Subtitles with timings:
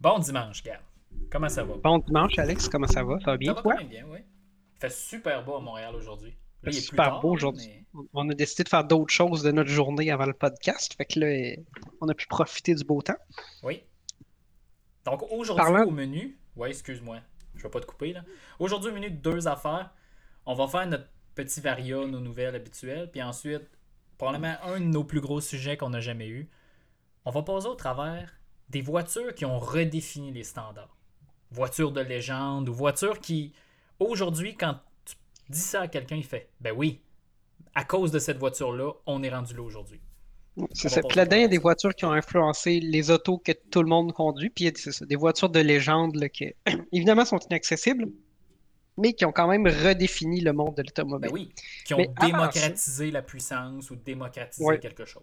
[0.00, 0.80] Bon dimanche, Gab.
[1.30, 1.74] Comment ça va?
[1.84, 2.68] Bon dimanche, Alex.
[2.68, 3.18] Comment ça va?
[3.20, 3.54] Ça va bien?
[3.54, 4.18] Ça va bien, oui.
[4.76, 6.34] Il fait super beau à Montréal aujourd'hui.
[6.62, 7.86] Il est super beau aujourd'hui.
[8.14, 10.94] On a décidé de faire d'autres choses de notre journée avant le podcast.
[10.94, 11.56] Fait que là,
[12.00, 13.16] on a pu profiter du beau temps.
[13.62, 13.82] Oui.
[15.04, 16.38] Donc aujourd'hui au menu.
[16.56, 17.18] Oui, excuse-moi.
[17.54, 18.24] Je vais pas te couper là.
[18.58, 19.92] Aujourd'hui au menu, deux affaires.
[20.46, 23.10] On va faire notre petit varia, nos nouvelles habituelles.
[23.10, 23.68] Puis ensuite,
[24.18, 26.48] probablement un de nos plus gros sujets qu'on n'a jamais eu.
[27.24, 28.32] On va passer au travers
[28.68, 30.96] des voitures qui ont redéfini les standards.
[31.50, 33.52] Voitures de légende ou voitures qui,
[33.98, 35.16] aujourd'hui, quand tu
[35.48, 37.00] dis ça à quelqu'un, il fait Ben oui,
[37.74, 40.00] à cause de cette voiture-là, on est rendu là aujourd'hui.
[40.72, 41.00] C'est ça.
[41.02, 43.88] Puis là-dedans, il y a des voitures qui ont influencé les autos que tout le
[43.88, 44.50] monde conduit.
[44.50, 46.52] Puis il y a des voitures de légende qui,
[46.92, 48.06] évidemment, sont inaccessibles,
[49.00, 51.30] mais qui ont quand même redéfini le monde de l'automobile.
[51.30, 51.52] Ben oui,
[51.84, 55.22] qui ont démocratisé la puissance ou démocratisé quelque chose.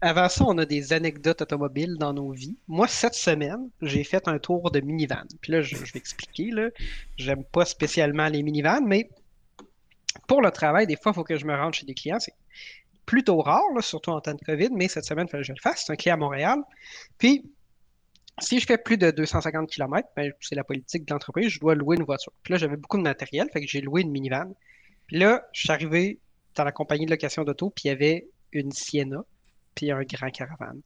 [0.00, 2.56] avant ça, on a des anecdotes automobiles dans nos vies.
[2.68, 5.24] Moi, cette semaine, j'ai fait un tour de minivan.
[5.40, 6.50] Puis là, je, vais expliquer.
[6.50, 6.68] Là.
[7.16, 9.10] J'aime pas spécialement les minivans, mais
[10.26, 12.18] pour le travail, des fois, il faut que je me rende chez des clients.
[12.18, 12.34] C'est
[13.06, 15.60] plutôt rare, surtout en temps de COVID, mais cette semaine, il fallait que je le
[15.60, 15.84] fasse.
[15.86, 16.58] C'est un client à Montréal.
[17.18, 17.44] Puis,
[18.40, 21.74] si je fais plus de 250 km, ben, c'est la politique de l'entreprise, je dois
[21.74, 22.32] louer une voiture.
[22.42, 24.52] Puis là, j'avais beaucoup de matériel, fait que j'ai loué une minivan.
[25.06, 26.18] Puis là, je suis arrivé
[26.54, 29.24] dans la compagnie de location d'auto, puis il y avait une Sienna,
[29.74, 30.80] puis un grand caravane.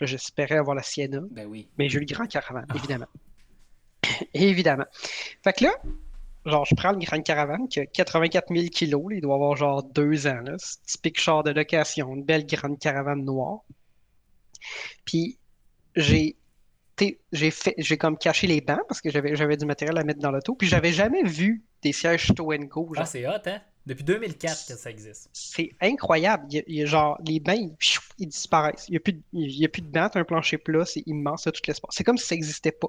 [0.00, 1.68] Là, j'espérais avoir la Sienna, ben oui.
[1.78, 3.08] mais j'ai eu le grand caravane, évidemment.
[4.34, 4.86] évidemment.
[5.42, 5.74] Fait que là,
[6.44, 9.82] genre, je prends le grand caravane qui a 84 000 kilos, il doit avoir genre
[9.82, 10.54] deux ans, là.
[10.58, 13.60] C'est typique char de location, une belle grande caravane noire.
[15.04, 15.38] Puis
[15.94, 16.36] j'ai
[17.32, 20.20] j'ai fait j'ai comme caché les bancs parce que j'avais j'avais du matériel à mettre
[20.20, 23.60] dans l'auto puis j'avais jamais vu des sièges tow and go ah c'est hot hein?
[23.86, 25.30] Depuis 2004 que ça existe.
[25.32, 26.48] C'est incroyable.
[26.50, 27.70] Il genre les bains
[28.18, 28.86] ils, disparaissent.
[28.88, 31.04] Il y a plus de, il y a plus de bancs un plancher plat c'est
[31.06, 31.90] immense tout l'espace.
[31.94, 32.88] C'est comme si ça n'existait pas.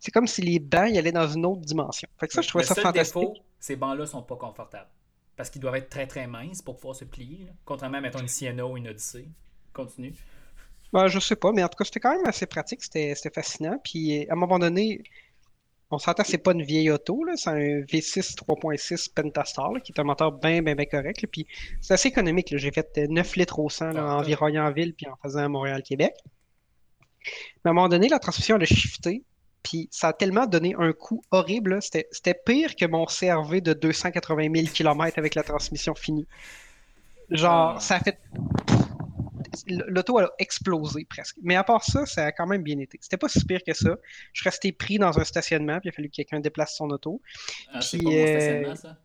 [0.00, 2.08] C'est comme si les bancs y allaient dans une autre dimension.
[2.18, 4.90] Fait que ça je trouvais ça fantastique défaut, ces bancs là sont pas confortables.
[5.36, 8.28] Parce qu'ils doivent être très très minces pour pouvoir se plier contrairement à mettons une
[8.28, 9.28] Sienna ou une Odyssey
[9.72, 10.12] continue
[10.92, 13.78] ben, je sais pas, mais en tout cas, c'était quand même assez pratique, c'était fascinant.
[13.82, 15.02] Puis à un moment donné,
[15.90, 20.04] on s'entend c'est pas une vieille auto, c'est un V6 3.6 Pentastar, qui est un
[20.04, 21.26] moteur bien, bien, bien correct.
[21.30, 21.46] puis
[21.80, 22.56] c'est assez économique.
[22.56, 26.14] J'ai fait 9 litres au 100 là, en en ville puis en faisant Montréal-Québec.
[27.64, 29.22] Mais à un moment donné, la transmission a shifté,
[29.62, 31.78] puis ça a tellement donné un coup horrible.
[31.80, 36.26] C'était pire que mon CRV de 280 000 km avec la transmission finie.
[37.30, 37.80] Genre, ah.
[37.80, 38.18] ça a fait
[39.66, 41.36] l'auto a explosé presque.
[41.42, 42.98] Mais à part ça, ça a quand même bien été.
[43.00, 43.96] C'était pas si pire que ça.
[44.32, 46.90] Je suis resté pris dans un stationnement, puis il a fallu que quelqu'un déplace son
[46.90, 47.20] auto.
[47.72, 48.98] Ah, c'est pas mon stationnement, ça?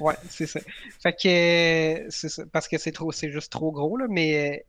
[0.00, 0.60] ouais, c'est ça.
[1.02, 4.06] Fait que c'est parce que c'est trop, c'est juste trop gros là.
[4.08, 4.64] Mais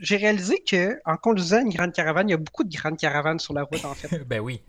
[0.00, 3.38] j'ai réalisé que en conduisant une grande caravane, il y a beaucoup de grandes caravanes
[3.38, 4.18] sur la route en fait.
[4.26, 4.62] ben oui.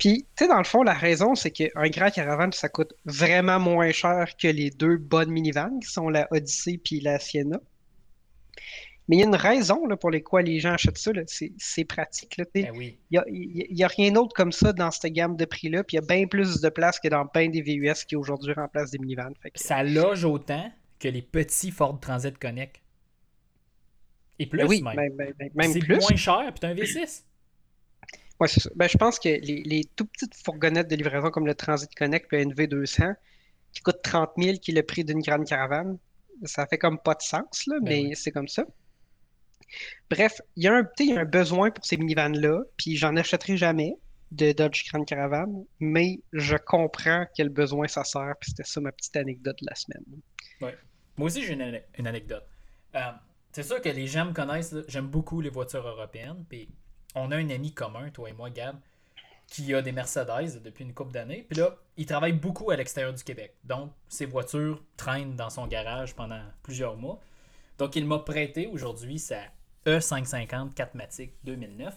[0.00, 3.60] Puis, tu sais, dans le fond, la raison, c'est qu'un grand caravane, ça coûte vraiment
[3.60, 7.60] moins cher que les deux bonnes minivans, qui sont la Odyssey puis la Sienna.
[9.06, 11.10] Mais il y a une raison là, pour laquelle les gens achètent ça.
[11.58, 12.38] C'est pratique.
[12.38, 12.98] Là, ben oui.
[13.10, 13.20] Il
[13.72, 15.84] n'y a, a, rien d'autre comme ça dans cette gamme de prix-là.
[15.84, 18.54] Puis il y a bien plus de place que dans plein des VUS qui aujourd'hui
[18.54, 19.32] remplacent des minivans.
[19.56, 22.80] Ça loge autant que les petits Ford Transit Connect.
[24.38, 25.16] Et plus, ben oui, même.
[25.16, 27.24] Ben, même c'est moins cher, puis un V6.
[28.40, 28.70] Oui, c'est ça.
[28.74, 32.32] Ben, je pense que les, les, tout petites fourgonnettes de livraison comme le Transit Connect,
[32.32, 33.14] le NV200,
[33.72, 35.98] qui coûtent 30 000, qui est le prix d'une grande caravane,
[36.44, 38.64] ça fait comme pas de sens, là, ben mais c'est comme ça.
[40.10, 43.56] Bref, il y, a un, y a un besoin pour ces minivans-là, puis j'en achèterai
[43.56, 43.94] jamais
[44.32, 48.90] de Dodge Grand Caravan, mais je comprends quel besoin ça sert, puis c'était ça ma
[48.90, 50.04] petite anecdote de la semaine.
[50.60, 50.76] Ouais.
[51.16, 52.44] Moi aussi, j'ai une, anecdote.
[52.94, 53.00] Euh,
[53.52, 56.68] c'est sûr que les gens me connaissent, j'aime beaucoup les voitures européennes, puis
[57.14, 58.76] on a un ami commun, toi et moi, Gab,
[59.50, 61.44] qui a des Mercedes depuis une couple d'années.
[61.48, 63.56] Puis là, il travaille beaucoup à l'extérieur du Québec.
[63.64, 67.20] Donc, ses voitures traînent dans son garage pendant plusieurs mois.
[67.76, 69.40] Donc, il m'a prêté aujourd'hui sa
[69.86, 71.94] E550 4MATIC 2009.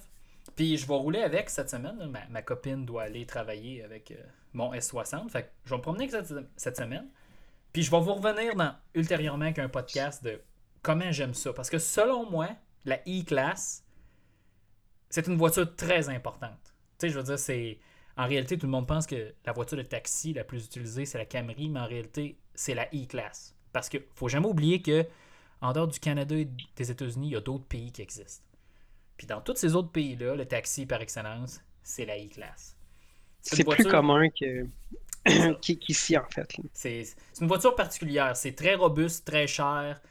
[0.55, 2.11] Puis, je vais rouler avec cette semaine.
[2.29, 4.15] Ma, copine doit aller travailler avec euh,
[4.53, 5.29] mon S60.
[5.29, 7.07] Fait que je vais me promener cette, cette semaine.
[7.71, 8.53] Puis, je vais vous revenir
[8.95, 10.41] ultérieurement avec un podcast de
[10.81, 11.53] comment j'aime ça.
[11.53, 12.49] Parce que selon moi,
[12.85, 13.82] la E-Class,
[15.13, 16.73] c'est une voiture très importante.
[16.97, 17.77] Tu sais, je veux dire, c'est.
[18.17, 21.19] En réalité, tout le monde pense que la voiture de taxi la plus utilisée, c'est
[21.19, 23.55] la Camry, mais en réalité, c'est la E-Class.
[23.71, 25.05] Parce qu'il faut jamais oublier que
[25.61, 28.45] en dehors du Canada et des États-Unis, il y a d'autres pays qui existent.
[29.15, 32.75] Puis dans tous ces autres pays-là, le taxi par excellence, c'est la E-Class.
[33.41, 34.65] C'est plus commun que.
[35.61, 36.55] qu'ici, en fait.
[36.73, 37.05] C'est
[37.39, 38.35] une voiture particulière.
[38.35, 40.01] C'est très robuste, très cher.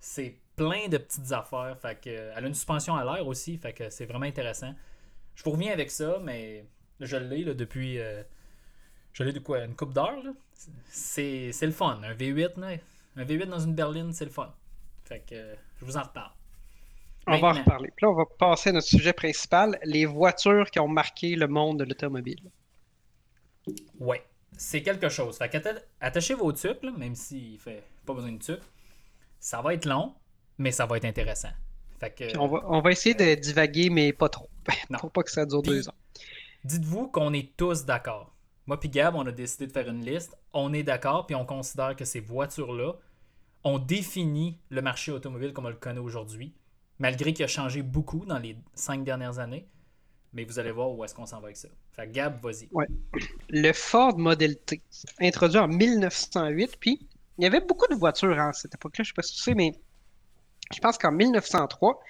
[0.00, 1.74] C'est plein de petites affaires.
[1.80, 3.56] Fait que, elle a une suspension à l'air aussi.
[3.56, 4.74] Fait que c'est vraiment intéressant.
[5.34, 6.66] Je vous reviens avec ça, mais
[7.00, 7.98] je l'ai depuis.
[7.98, 8.22] Euh,
[9.14, 10.22] je l'ai de quoi Une coupe d'heure.
[10.90, 11.98] C'est le fun.
[12.04, 12.78] Un V8,
[13.16, 14.52] un V8 dans une berline, c'est le fun.
[15.04, 16.32] Fait que je vous en reparle.
[17.26, 17.90] On va en reparler.
[17.96, 21.48] Puis là, on va passer à notre sujet principal, les voitures qui ont marqué le
[21.48, 22.50] monde de l'automobile.
[23.98, 24.22] Ouais,
[24.56, 25.38] c'est quelque chose.
[25.38, 28.62] Fait attachez vos tucs, même s'il fait pas besoin de tucs.
[29.38, 30.14] Ça va être long,
[30.60, 31.50] mais ça va être intéressant.
[31.98, 32.38] Fait que...
[32.38, 34.48] on, va, on va essayer de divaguer, mais pas trop.
[34.90, 34.98] Non.
[34.98, 35.94] Pour pas que ça dure deux ans.
[36.64, 38.32] Dites-vous qu'on est tous d'accord.
[38.66, 40.36] Moi puis Gab, on a décidé de faire une liste.
[40.52, 42.92] On est d'accord, puis on considère que ces voitures-là
[43.64, 46.54] ont défini le marché automobile comme on le connaît aujourd'hui
[47.00, 49.66] malgré qu'il a changé beaucoup dans les cinq dernières années.
[50.32, 51.68] Mais vous allez voir où est-ce qu'on s'en va avec ça.
[51.92, 52.68] Fait Gab, vas-y.
[52.70, 52.86] Ouais.
[53.48, 54.80] Le Ford Model T,
[55.20, 57.08] introduit en 1908, puis
[57.38, 59.42] il y avait beaucoup de voitures à cette époque-là, je ne sais pas si tu
[59.42, 59.72] sais, mais
[60.72, 62.00] je pense qu'en 1903,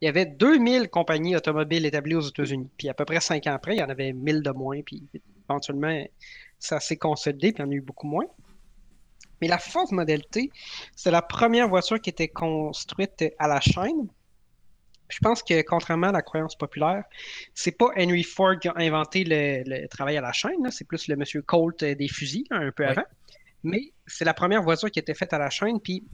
[0.00, 2.70] il y avait 2000 compagnies automobiles établies aux États-Unis.
[2.78, 5.02] Puis à peu près cinq ans après, il y en avait 1000 de moins, puis
[5.48, 6.04] éventuellement,
[6.58, 8.24] ça s'est consolidé, puis il y en a eu beaucoup moins.
[9.40, 10.50] Mais la Ford Model T,
[10.94, 14.08] c'est la première voiture qui était construite à la chaîne
[15.08, 17.04] je pense que contrairement à la croyance populaire,
[17.54, 21.16] c'est pas Henry Ford qui a inventé le, travail à la chaîne, c'est plus le
[21.16, 23.04] monsieur Colt euh, des fusils, un peu avant.
[23.62, 26.04] Mais c'est la première voiture qui été faite à la chaîne, puis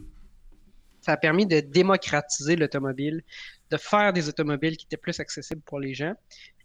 [1.02, 3.22] ça a permis de démocratiser l'automobile,
[3.70, 6.14] de faire des automobiles qui étaient plus accessibles pour les gens.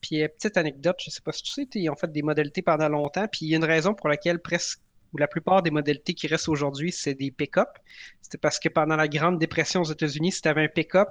[0.01, 2.61] Puis, euh, petite anecdote, je sais pas si tu sais, ils ont fait des modalités
[2.61, 4.79] pendant longtemps, puis il y a une raison pour laquelle presque
[5.13, 7.69] ou la plupart des modalités qui restent aujourd'hui, c'est des pick-up.
[8.21, 11.07] C'était parce que pendant la Grande Dépression aux États-Unis, si tu avais un pick-up,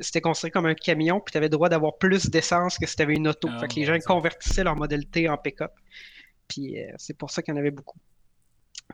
[0.00, 2.96] c'était construit comme un camion, puis tu avais le droit d'avoir plus d'essence que si
[2.96, 3.48] tu avais une auto.
[3.50, 5.72] Ah, fait que les gens convertissaient leur Model T en pick-up.
[6.48, 7.98] Puis euh, c'est pour ça qu'il y en avait beaucoup.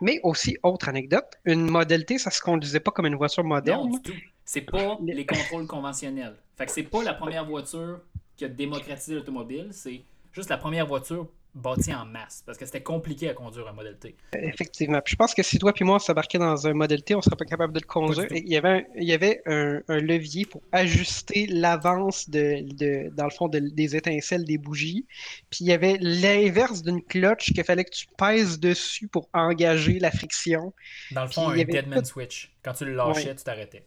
[0.01, 3.91] Mais aussi, autre anecdote, une Model T, ça se conduisait pas comme une voiture moderne.
[3.91, 4.19] Non, du tout.
[4.45, 6.37] C'est pas les contrôles conventionnels.
[6.57, 8.01] Fait que c'est pas la première voiture
[8.37, 10.03] qui a démocratisé l'automobile, c'est
[10.33, 11.27] juste la première voiture
[11.57, 14.15] bâti en masse parce que c'était compliqué à conduire un Model T.
[14.35, 15.01] Effectivement.
[15.05, 17.37] je pense que si toi et moi on s'embarquait dans un Model T, on serait
[17.37, 18.27] pas capable de le conduire.
[18.31, 23.31] il y avait, un, il y avait un, levier pour ajuster l'avance de, dans le
[23.31, 25.07] fond des étincelles des bougies.
[25.51, 29.99] Puis il y avait l'inverse d'une cloche qu'il fallait que tu pèses dessus pour engager
[29.99, 30.73] la friction.
[31.13, 32.53] Dans le fond, un Deadman Switch.
[32.63, 33.85] Quand tu le lâchais, tu t'arrêtais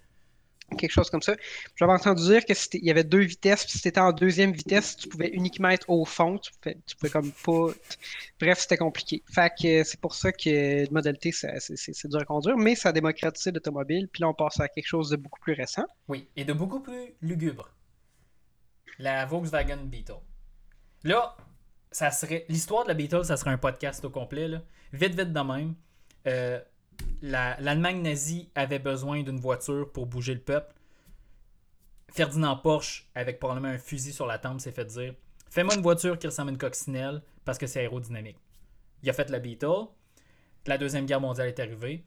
[0.78, 1.36] quelque chose comme ça.
[1.76, 4.98] J'avais entendu dire qu'il y avait deux vitesses, puis si tu étais en deuxième vitesse,
[4.98, 7.68] tu pouvais uniquement être au fond, tu pouvais, comme pas...
[8.40, 9.24] Bref, c'était compliqué.
[9.32, 12.90] Fait que c'est pour ça que le Model T, c'est dur à conduire, mais ça
[12.90, 15.86] a démocratisé l'automobile, puis là, on passe à quelque chose de beaucoup plus récent.
[16.08, 17.70] Oui, et de beaucoup plus lugubre.
[18.98, 20.16] La Volkswagen Beetle.
[21.04, 21.36] Là,
[21.92, 22.46] ça serait...
[22.50, 24.62] L'histoire de la Beetle, ça serait un podcast au complet, là.
[24.92, 25.76] Vite, vite de même.
[26.28, 26.60] Euh,
[27.22, 30.74] l'Allemagne nazie avait besoin d'une voiture pour bouger le peuple.
[32.12, 35.14] Ferdinand Porsche, avec probablement un fusil sur la tempe, s'est fait dire
[35.50, 38.38] Fais-moi une voiture qui ressemble à une coccinelle parce que c'est aérodynamique.
[39.04, 39.88] Il a fait la Beetle.
[40.68, 42.06] La Deuxième Guerre mondiale est arrivée.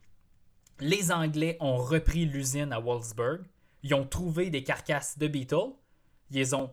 [0.81, 3.41] Les Anglais ont repris l'usine à Wolfsburg.
[3.83, 5.73] Ils ont trouvé des carcasses de Beetle.
[6.31, 6.73] Ils les ont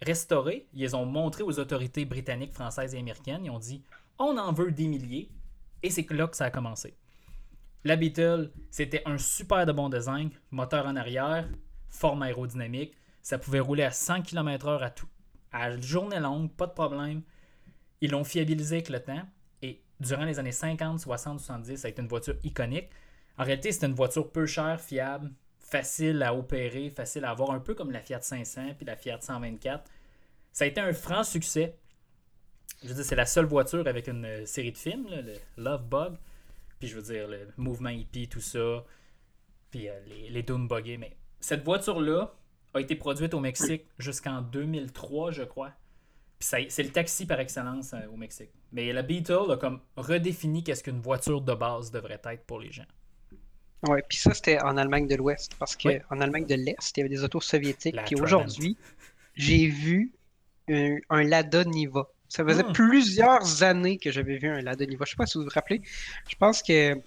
[0.00, 0.68] restaurées.
[0.72, 3.44] Ils les ont montrées aux autorités britanniques, françaises et américaines.
[3.44, 3.82] Ils ont dit
[4.18, 5.30] On en veut des milliers.
[5.82, 6.96] Et c'est là que ça a commencé.
[7.84, 11.48] La Beetle, c'était un super de bon design, moteur en arrière,
[11.88, 12.94] forme aérodynamique.
[13.22, 14.92] Ça pouvait rouler à 100 km/h
[15.52, 17.22] à journée longue, pas de problème.
[18.00, 19.22] Ils l'ont fiabilisé avec le temps.
[19.62, 22.88] Et durant les années 50, 60, 70, ça a été une voiture iconique.
[23.36, 27.60] En réalité, c'était une voiture peu chère, fiable, facile à opérer, facile à avoir, un
[27.60, 29.90] peu comme la Fiat 500 puis la Fiat 124.
[30.52, 31.76] Ça a été un franc succès.
[32.82, 36.14] Je veux dire, c'est la seule voiture avec une série de films, le Love Bug.
[36.82, 38.84] Puis je veux dire, le mouvement hippie, tout ça.
[39.70, 40.66] Puis euh, les, les Dune
[40.98, 42.34] Mais cette voiture-là
[42.74, 45.70] a été produite au Mexique jusqu'en 2003, je crois.
[46.40, 48.50] Puis c'est le taxi par excellence euh, au Mexique.
[48.72, 52.72] Mais la Beetle a comme redéfini qu'est-ce qu'une voiture de base devrait être pour les
[52.72, 52.88] gens.
[53.86, 55.54] Oui, puis ça, c'était en Allemagne de l'Ouest.
[55.60, 57.96] Parce qu'en Allemagne de l'Est, il y avait des autos soviétiques.
[58.06, 58.76] puis aujourd'hui,
[59.36, 60.14] j'ai vu
[60.68, 62.08] un, un Lada Niva.
[62.32, 62.72] Ça faisait hmm.
[62.72, 65.04] plusieurs années que j'avais vu un Lada Niva.
[65.04, 65.82] Je sais pas si vous vous rappelez.
[66.30, 66.98] Je pense que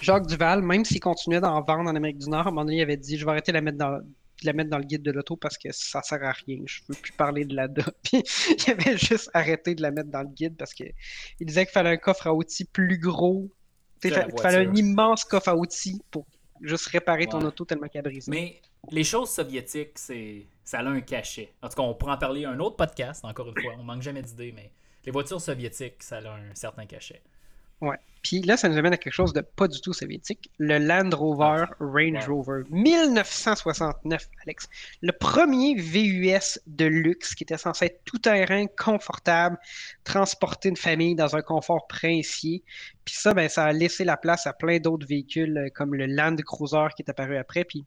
[0.00, 2.76] Jacques Duval, même s'il continuait d'en vendre en Amérique du Nord, à un moment donné,
[2.76, 3.98] il avait dit Je vais arrêter de la mettre dans,
[4.44, 6.60] la mettre dans le guide de l'auto parce que ça sert à rien.
[6.66, 7.82] Je veux plus parler de Lada.
[8.04, 10.94] Puis il avait juste arrêté de la mettre dans le guide parce qu'il
[11.40, 13.50] disait qu'il fallait un coffre à outils plus gros.
[14.04, 16.26] Il fallait un immense coffre à outils pour
[16.60, 18.30] juste réparer ton auto tellement qu'elle brisé.
[18.30, 18.60] Mais
[18.90, 21.52] les choses soviétiques, c'est ça a un cachet.
[21.62, 23.74] En tout cas, on pourra en parler un autre podcast, encore une fois.
[23.78, 24.70] On manque jamais d'idées, mais
[25.04, 27.22] Les voitures soviétiques, ça a un certain cachet.
[27.80, 27.96] Ouais.
[28.22, 30.50] Puis là, ça nous amène à quelque chose de pas du tout soviétique.
[30.58, 32.28] Le Land Rover Ah, Range.
[32.28, 34.68] Rover 1969, Alex.
[35.00, 39.56] Le premier VUS de luxe qui était censé être tout terrain, confortable,
[40.04, 42.62] transporter une famille dans un confort princier.
[43.04, 46.06] Puis ça, ben, ça a laissé la place à plein d'autres véhicules euh, comme le
[46.06, 47.84] Land Cruiser qui est apparu après, puis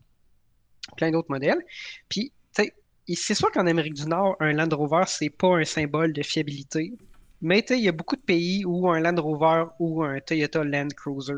[0.97, 1.63] plein d'autres modèles.
[2.09, 2.73] Puis, tu sais,
[3.15, 6.93] c'est sûr qu'en Amérique du Nord, un Land Rover, c'est pas un symbole de fiabilité.
[7.41, 10.89] Mais il y a beaucoup de pays où un Land Rover ou un Toyota Land
[10.95, 11.33] Cruiser,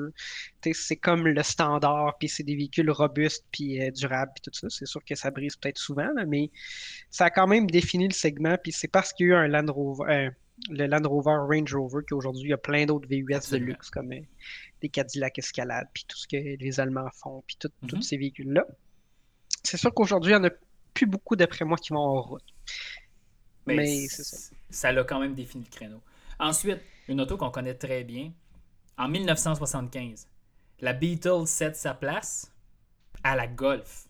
[0.74, 4.68] c'est comme le standard, puis c'est des véhicules robustes, puis euh, durables, puis tout ça.
[4.70, 6.52] C'est sûr que ça brise peut-être souvent, là, mais
[7.10, 9.48] ça a quand même défini le segment, puis c'est parce qu'il y a eu un
[9.48, 10.30] Land Rover, euh,
[10.70, 14.12] le Land Rover Range Rover qu'aujourd'hui, il y a plein d'autres VUS de luxe, comme
[14.14, 14.20] euh,
[14.82, 18.66] des Cadillac Escalade, puis tout ce que les Allemands font, puis tout- tous ces véhicules-là.
[19.64, 20.52] C'est sûr qu'aujourd'hui, il n'y en a
[20.94, 22.44] plus beaucoup, d'après moi, qui vont en route.
[23.66, 24.56] Mais c'est ça.
[24.70, 26.02] Ça l'a quand même défini le créneau.
[26.40, 28.32] Ensuite, une auto qu'on connaît très bien.
[28.98, 30.28] En 1975,
[30.82, 32.52] la Beetle cède sa place
[33.24, 34.08] à la Golf.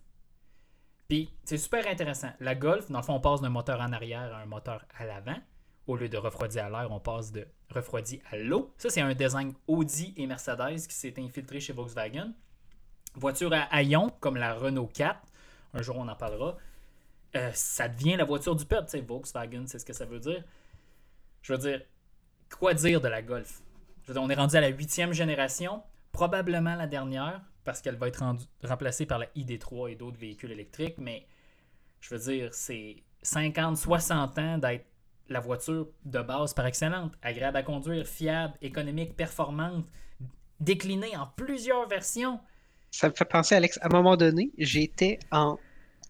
[1.07, 2.31] Puis, c'est super intéressant.
[2.39, 5.05] La Golf, dans le fond, on passe d'un moteur en arrière à un moteur à
[5.05, 5.37] l'avant.
[5.85, 8.73] Au lieu de refroidi à l'air, on passe de refroidi à l'eau.
[8.77, 12.33] Ça, c'est un design Audi et Mercedes qui s'est infiltré chez Volkswagen.
[13.15, 15.19] Voiture à haillons, comme la Renault 4.
[15.75, 16.57] Un jour, on en parlera.
[17.35, 18.85] Euh, ça devient la voiture du peuple.
[18.85, 20.43] Tu sais, Volkswagen, c'est ce que ça veut dire.
[21.41, 21.81] Je veux dire,
[22.55, 23.61] quoi dire de la Golf?
[24.03, 27.95] Je veux dire, on est rendu à la huitième génération, probablement la dernière, parce qu'elle
[27.95, 28.23] va être
[28.63, 31.25] remplacée par la ID3 et d'autres véhicules électriques, mais
[32.01, 34.85] je veux dire, c'est 50, 60 ans d'être
[35.29, 39.85] la voiture de base par excellente, agréable à conduire, fiable, économique, performante,
[40.59, 42.39] déclinée en plusieurs versions.
[42.91, 45.57] Ça me fait penser, Alex, à un moment donné, j'étais en.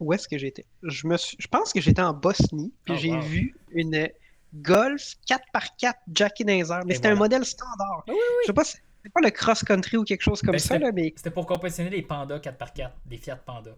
[0.03, 0.65] Où est-ce que j'étais?
[0.83, 1.37] Je me suis...
[1.39, 3.21] je pense que j'étais en Bosnie, puis Oh, j'ai wow.
[3.21, 4.09] vu une
[4.53, 8.03] Golf 4x4 Jackie Nazer, mais c'était un modèle standard.
[8.07, 10.59] Ah oui, Je sais pas si c'est pas le cross-country ou quelque chose comme Ben,
[10.59, 13.71] ça, c'était- là, mais C'était pour compétitionner les Panda 4x4, les Fiat Panda.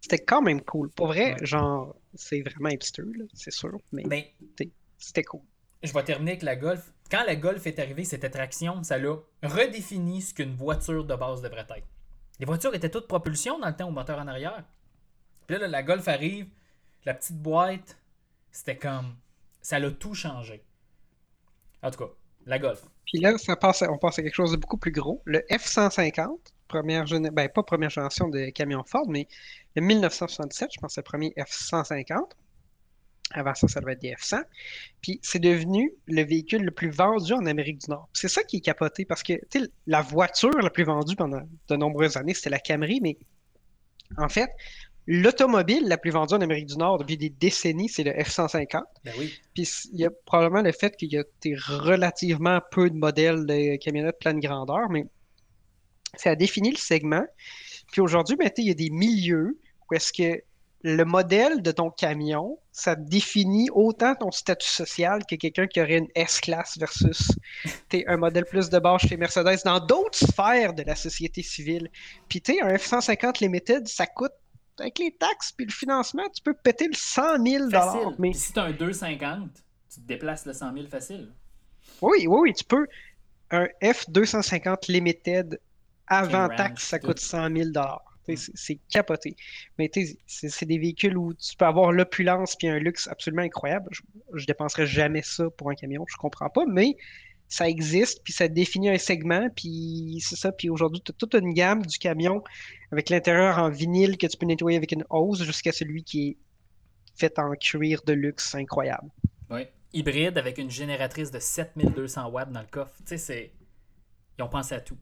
[0.00, 0.90] c'était quand même cool.
[0.90, 1.46] Pour vrai, Ouais.
[1.46, 4.22] genre, c'est vraiment hipster, là, c'est sûr, mais Ben,
[4.98, 5.40] c'était cool.
[5.82, 6.92] Je vais terminer avec la Golf.
[7.10, 11.40] Quand la Golf est arrivée, cette attraction, ça l'a redéfini ce qu'une voiture de base
[11.40, 11.86] devrait être.
[12.40, 14.62] Les voitures étaient toutes propulsion dans le temps au moteur en arrière.
[15.48, 16.46] Puis là, la Golf arrive,
[17.04, 17.96] la petite boîte,
[18.52, 19.16] c'était comme.
[19.60, 20.62] Ça l'a tout changé.
[21.82, 22.10] En tout cas,
[22.46, 22.84] la Golf.
[23.06, 25.22] Puis là, ça passe on passe à quelque chose de beaucoup plus gros.
[25.24, 26.28] Le F-150,
[26.68, 29.26] première géné- ben, pas première génération de camions Ford, mais
[29.74, 32.18] le 1967, je pense que le premier F-150.
[33.30, 34.42] Avant ça, ça devait être des F-100.
[35.02, 38.08] Puis c'est devenu le véhicule le plus vendu en Amérique du Nord.
[38.12, 39.34] C'est ça qui est capoté parce que
[39.86, 43.18] la voiture la plus vendue pendant de nombreuses années, c'était la Camry, mais
[44.16, 44.50] en fait,
[45.10, 48.82] l'automobile la plus vendue en Amérique du Nord depuis des décennies, c'est le F-150.
[49.04, 49.32] Ben oui.
[49.54, 51.24] Puis il y a probablement le fait qu'il y a
[51.66, 55.06] relativement peu de modèles de camionnettes pleine grandeur, mais
[56.16, 57.24] ça a défini le segment.
[57.90, 59.58] Puis aujourd'hui, ben, il y a des milieux
[59.90, 60.42] où est-ce que
[60.82, 65.98] le modèle de ton camion, ça définit autant ton statut social que quelqu'un qui aurait
[65.98, 67.32] une S-Class versus
[67.88, 71.90] t'es un modèle plus de base chez Mercedes dans d'autres sphères de la société civile.
[72.28, 74.32] Puis tu un F-150 Limited, ça coûte,
[74.80, 78.14] avec les taxes puis le financement, tu peux péter le 100 000 Facile.
[78.18, 79.50] mais Puis si t'as un 250,
[79.92, 81.32] tu te déplaces le 100 000 facile.
[82.00, 82.86] Oui, oui, oui, tu peux.
[83.50, 85.58] Un F250 Limited
[86.06, 87.70] avant taxe, ça coûte 100 000
[88.26, 88.52] Tu sais, Mm.
[88.54, 89.36] C'est capoté.
[89.78, 93.08] Mais tu sais, c'est c'est des véhicules où tu peux avoir l'opulence puis un luxe
[93.08, 93.88] absolument incroyable.
[93.90, 94.02] Je,
[94.34, 96.96] je dépenserais jamais ça pour un camion, je comprends pas, mais
[97.48, 100.52] ça existe, puis ça définit un segment, puis c'est ça.
[100.52, 102.42] Puis aujourd'hui, tu as toute une gamme du camion
[102.92, 106.36] avec l'intérieur en vinyle que tu peux nettoyer avec une hose jusqu'à celui qui est
[107.16, 109.10] fait en cuir de luxe incroyable.
[109.50, 109.62] Oui.
[109.92, 112.94] Hybride avec une génératrice de 7200 watts dans le coffre.
[112.98, 113.52] Tu sais, c'est.
[114.38, 114.98] Ils ont pensé à tout.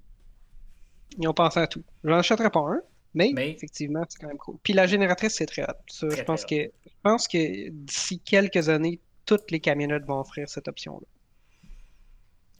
[1.18, 1.82] Ils ont pensé à tout.
[2.04, 2.80] Je n'en achèterai pas un,
[3.12, 4.56] mais, Mais- effectivement, c'est quand même cool.
[4.62, 5.74] Puis la génératrice, c'est très hot.
[5.88, 10.04] Ça, Très, je pense très que je pense que d'ici quelques années, toutes les camionnettes
[10.04, 11.06] vont offrir cette option-là.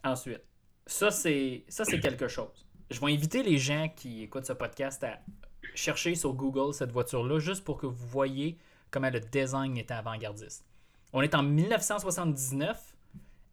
[0.03, 0.43] Ensuite,
[0.85, 1.65] ça c'est
[2.01, 2.65] quelque chose.
[2.89, 5.19] Je vais inviter les gens qui écoutent ce podcast à
[5.75, 8.57] chercher sur Google cette voiture-là juste pour que vous voyez
[8.89, 10.65] comment le design était avant-gardiste.
[11.13, 12.95] On est en 1979,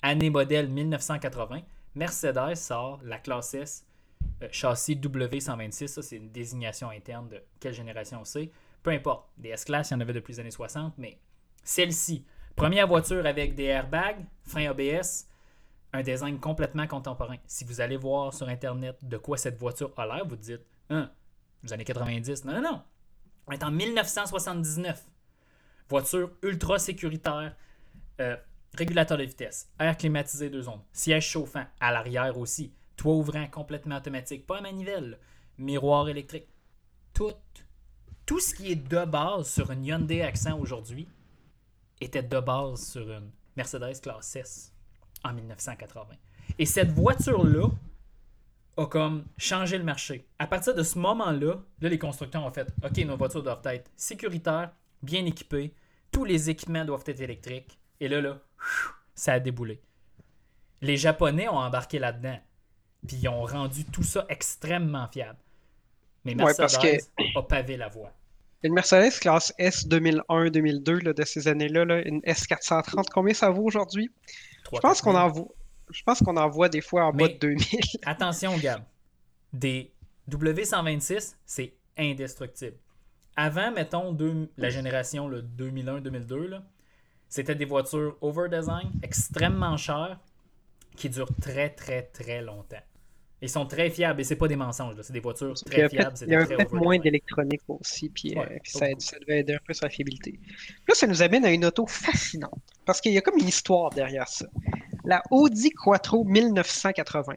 [0.02, 1.62] année modèle 1980.
[1.94, 3.84] Mercedes sort la classe S
[4.42, 5.86] euh, châssis W126.
[5.88, 8.50] Ça, c'est une désignation interne de quelle génération c'est.
[8.82, 9.28] Peu importe.
[9.38, 11.18] Des S-Class, il y en avait depuis les années 60, mais
[11.62, 12.24] celle-ci,
[12.56, 15.26] première voiture avec des airbags, frein ABS,
[15.94, 17.36] un design complètement contemporain.
[17.46, 21.10] Si vous allez voir sur Internet de quoi cette voiture a l'air, vous dites, hein,
[21.62, 22.44] les années 90.
[22.44, 22.82] Non, non, non.
[23.46, 25.04] On est en 1979.
[25.88, 27.54] Voiture ultra sécuritaire.
[28.20, 28.36] Euh,
[28.76, 33.96] régulateur de vitesse, air climatisé deux zones, siège chauffant, à l'arrière aussi, toit ouvrant complètement
[33.96, 35.18] automatique, pas à manivelle,
[35.58, 36.48] miroir électrique.
[37.12, 37.34] Tout,
[38.26, 41.08] tout ce qui est de base sur une Hyundai Accent aujourd'hui
[42.00, 44.73] était de base sur une Mercedes classe S
[45.24, 46.14] en 1980.
[46.58, 47.68] Et cette voiture-là
[48.76, 50.26] a comme changé le marché.
[50.38, 53.90] À partir de ce moment-là, là, les constructeurs ont fait OK, nos voitures doivent être
[53.96, 54.70] sécuritaires,
[55.02, 55.74] bien équipées,
[56.10, 57.78] tous les équipements doivent être électriques.
[58.00, 58.38] Et là, là,
[59.14, 59.80] ça a déboulé.
[60.80, 62.38] Les Japonais ont embarqué là-dedans.
[63.06, 65.38] Puis ils ont rendu tout ça extrêmement fiable.
[66.24, 68.12] Mais Mercedes a pavé la voie.
[68.64, 74.10] Une Mercedes classe S 2001-2002 de ces années-là, là, une S430, combien ça vaut aujourd'hui?
[74.72, 75.48] Je pense qu'on en voit.
[75.90, 77.66] Je pense qu'on en voit des fois en bas de 2000.
[78.06, 78.82] attention, Gab.
[79.52, 79.92] Des
[80.30, 82.78] W126, c'est indestructible.
[83.36, 84.16] Avant, mettons,
[84.56, 86.58] la génération 2001-2002,
[87.28, 90.18] c'était des voitures over-design, extrêmement chères,
[90.96, 92.82] qui durent très, très, très longtemps.
[93.42, 96.16] Ils sont très fiables et c'est pas des mensonges, c'est des voitures très fiables.
[96.22, 98.86] Il y a un peu moins d'électronique aussi, puis, euh, ça,
[99.20, 100.40] devait aider un peu sur la fiabilité.
[100.88, 103.90] Là, ça nous amène à une auto fascinante, parce qu'il y a comme une histoire
[103.90, 104.46] derrière ça.
[105.04, 107.34] La Audi Quattro 1980.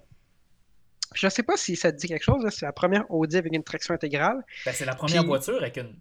[1.13, 3.53] Je ne sais pas si ça te dit quelque chose, c'est la première Audi avec
[3.53, 4.45] une traction intégrale.
[4.65, 5.95] Ben, c'est la première voiture avec une.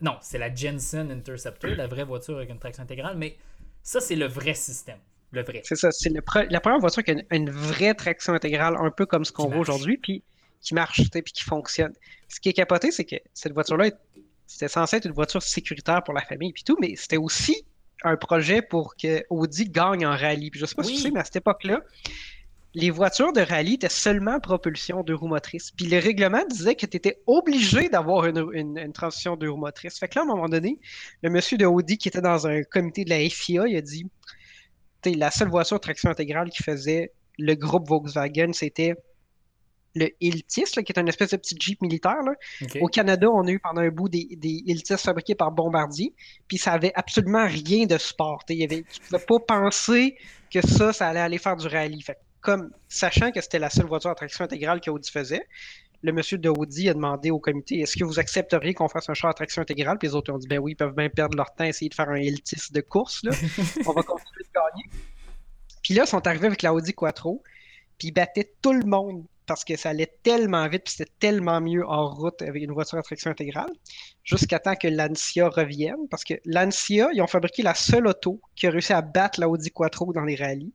[0.00, 3.36] Non, c'est la Jensen Interceptor, la vraie voiture avec une traction intégrale, mais
[3.82, 4.98] ça, c'est le vrai système.
[5.34, 5.62] Le vrai.
[5.64, 9.24] C'est ça, c'est la première voiture qui a une, vraie traction intégrale, un peu comme
[9.24, 10.22] ce qu'on voit aujourd'hui, puis
[10.60, 11.92] qui marche, puis qui fonctionne.
[12.28, 13.90] Ce qui est capoté, c'est que cette voiture-là,
[14.46, 17.66] c'était censé être une voiture sécuritaire pour la famille, puis tout, mais c'était aussi
[18.04, 20.50] un projet pour que Audi gagne en rallye.
[20.50, 21.80] Puis je sais pas si tu sais, mais à cette époque-là,
[22.74, 25.70] les voitures de rallye étaient seulement propulsion deux roues motrices.
[25.70, 29.98] Puis le règlement disait que tu étais obligé d'avoir une, une, transition deux roues motrices.
[29.98, 30.78] Fait que là, à un moment donné,
[31.22, 34.06] le monsieur de Audi qui était dans un comité de la FIA, il a dit
[35.12, 38.94] la seule voiture traction intégrale qui faisait le groupe Volkswagen, c'était
[39.94, 42.18] le Iltis, qui est une espèce de petit Jeep militaire.
[42.80, 46.14] Au Canada, on a eu pendant un bout des, des Iltis fabriqués par Bombardier,
[46.48, 48.42] puis ça avait absolument rien de sport.
[48.48, 50.16] Il y avait, tu ne pouvais pas penser
[50.52, 52.02] que ça, ça allait aller faire du rallye.
[52.02, 55.46] Fait, comme sachant que c'était la seule voiture à traction intégrale qu'Audi faisait,
[56.04, 59.14] le monsieur de Audi a demandé au comité est-ce que vous accepteriez qu'on fasse un
[59.14, 59.96] char à traction intégrale?
[59.98, 61.94] Puis les autres ont dit ben oui, ils peuvent bien perdre leur temps essayer de
[61.94, 63.22] faire un Iltis de course.
[63.24, 63.30] Là.
[63.86, 64.84] on va continuer de gagner.
[65.82, 67.42] Puis là, ils sont arrivés avec la Audi Quattro,
[67.96, 71.60] puis ils battaient tout le monde parce que ça allait tellement vite, puis c'était tellement
[71.62, 73.70] mieux en route avec une voiture à traction intégrale,
[74.24, 78.66] jusqu'à temps que l'Ancia revienne, parce que l'Ancia, ils ont fabriqué la seule auto qui
[78.66, 80.72] a réussi à battre la Audi Quattro dans les rallyes,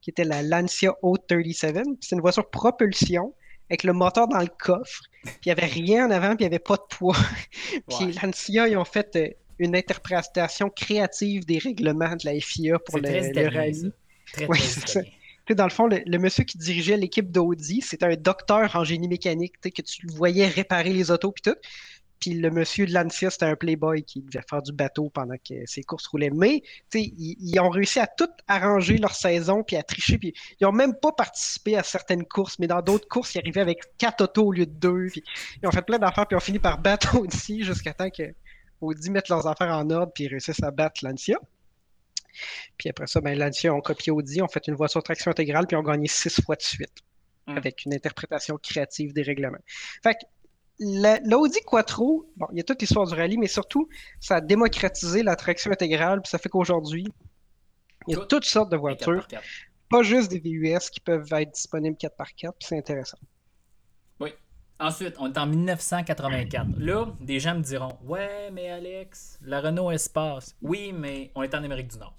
[0.00, 1.96] qui était la Lancia O37.
[2.00, 3.34] C'est une voiture propulsion
[3.70, 6.48] avec le moteur dans le coffre, puis il n'y avait rien en avant, puis il
[6.48, 7.16] n'y avait pas de poids.
[7.88, 9.28] puis l'Ancia, ils ont fait euh,
[9.58, 13.92] une interprétation créative des règlements de la FIA pour le, le rallye.
[14.32, 15.14] Très, très
[15.54, 19.60] dans le fond, le, monsieur qui dirigeait l'équipe d'Audi, c'était un docteur en génie mécanique,
[19.60, 21.58] que tu voyais réparer les autos puis tout.
[22.20, 25.54] Puis le monsieur de Lancia, c'était un playboy qui devait faire du bateau pendant que
[25.64, 26.30] ses courses roulaient.
[26.30, 30.18] Mais ils, ils, ont réussi à tout arranger leur saison puis à tricher.
[30.18, 33.62] Puis ils n'ont même pas participé à certaines courses, mais dans d'autres courses, ils arrivaient
[33.62, 35.06] avec quatre autos au lieu de deux.
[35.10, 35.24] Puis
[35.62, 38.34] ils ont fait plein d'affaires puis ont fini par battre Audi jusqu'à temps que
[38.82, 41.38] Audi mette leurs affaires en ordre puis ils réussissent à battre Lancia.
[42.76, 45.76] Puis après ça, ben, Lancia ont copié Audi, ont fait une voiture traction intégrale, puis
[45.76, 47.02] ont gagné six fois de suite
[47.46, 47.56] hmm.
[47.56, 49.58] avec une interprétation créative des règlements.
[50.02, 50.20] Fait que
[50.80, 53.88] l'Audi Quattro, bon, il y a toute l'histoire du rallye, mais surtout,
[54.18, 57.06] ça a démocratisé la traction intégrale, puis ça fait qu'aujourd'hui,
[58.08, 59.26] il y a toutes sortes de voitures,
[59.88, 63.18] pas juste des VUS qui peuvent être disponibles 4x4, puis c'est intéressant.
[64.20, 64.30] Oui.
[64.78, 66.66] Ensuite, on est en 1984.
[66.78, 70.56] Là, des gens me diront Ouais, mais Alex, la Renault Espace.
[70.62, 72.16] Oui, mais on est en Amérique du Nord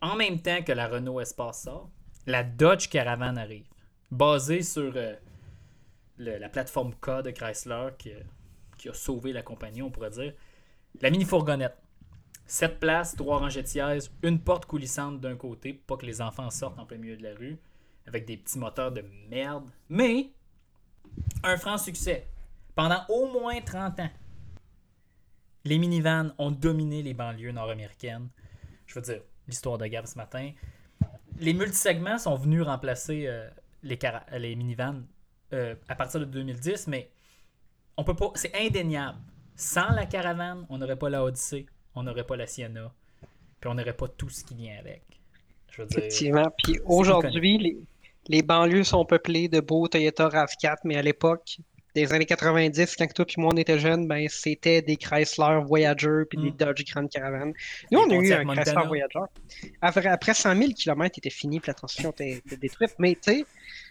[0.00, 1.90] en même temps que la Renault Espace sort,
[2.26, 3.66] la Dodge Caravan arrive,
[4.10, 5.14] basée sur euh,
[6.18, 10.32] la plateforme K de Chrysler qui, a sauvé la compagnie, on pourrait dire.
[11.00, 11.76] La mini-fourgonnette.
[12.46, 16.22] 7 places, 3 rangées de sièges, une porte coulissante d'un côté, pour pas que les
[16.22, 17.58] enfants sortent en plein milieu de la rue,
[18.06, 19.70] avec des petits moteurs de merde.
[19.90, 20.30] Mais,
[21.42, 22.26] un franc succès.
[22.74, 24.10] Pendant au moins 30 ans,
[25.64, 28.28] les minivans ont dominé les banlieues nord-américaines.
[28.86, 30.52] Je veux dire, l'histoire de Gab ce matin.
[31.38, 33.48] Les multisegments sont venus remplacer euh,
[33.82, 33.98] les,
[34.38, 35.02] les minivans
[35.52, 37.08] euh, à partir de 2010, mais
[37.96, 38.30] on peut pas.
[38.34, 39.18] C'est indéniable.
[39.56, 42.92] Sans la caravane, on n'aurait pas la Odyssey, on n'aurait pas la Sienna,
[43.60, 45.02] puis on n'aurait pas tout ce qui vient avec.
[45.78, 46.48] Effectivement.
[46.62, 47.76] Puis aujourd'hui, les,
[48.28, 51.58] les, banlieues sont peuplées de beaux Toyota RAV4, mais à l'époque,
[51.94, 56.22] des années 90, quand toi et moi on était jeunes, ben, c'était des Chrysler Voyager
[56.28, 56.56] puis des Mm.
[56.56, 57.52] Dodge Grand Caravan.
[57.90, 58.64] Nous, on a eu un Montana.
[58.64, 59.26] Chrysler Voyager.
[59.80, 62.94] Après, après 100 000 km, il était fini puis la transmission était, était détruite.
[62.98, 63.46] Mais tu sais,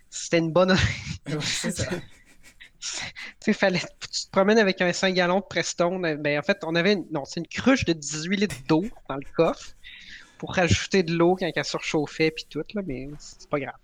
[0.10, 0.76] c'était une bonne.
[1.42, 1.90] C'est ça.
[3.42, 6.00] Tu fallait, tu te promènes avec un 5 gallons de Preston.
[6.00, 9.16] Ben, en fait, on avait une, non, c'est une cruche de 18 litres d'eau dans
[9.16, 9.74] le coffre
[10.38, 13.76] pour rajouter de l'eau quand elle surchauffait puis tout, là, mais c'est pas grave.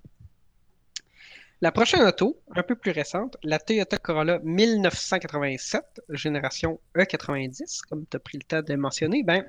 [1.61, 8.17] La prochaine auto, un peu plus récente, la Toyota Corolla 1987, génération E90, comme tu
[8.17, 9.45] as pris le temps de mentionner, ben,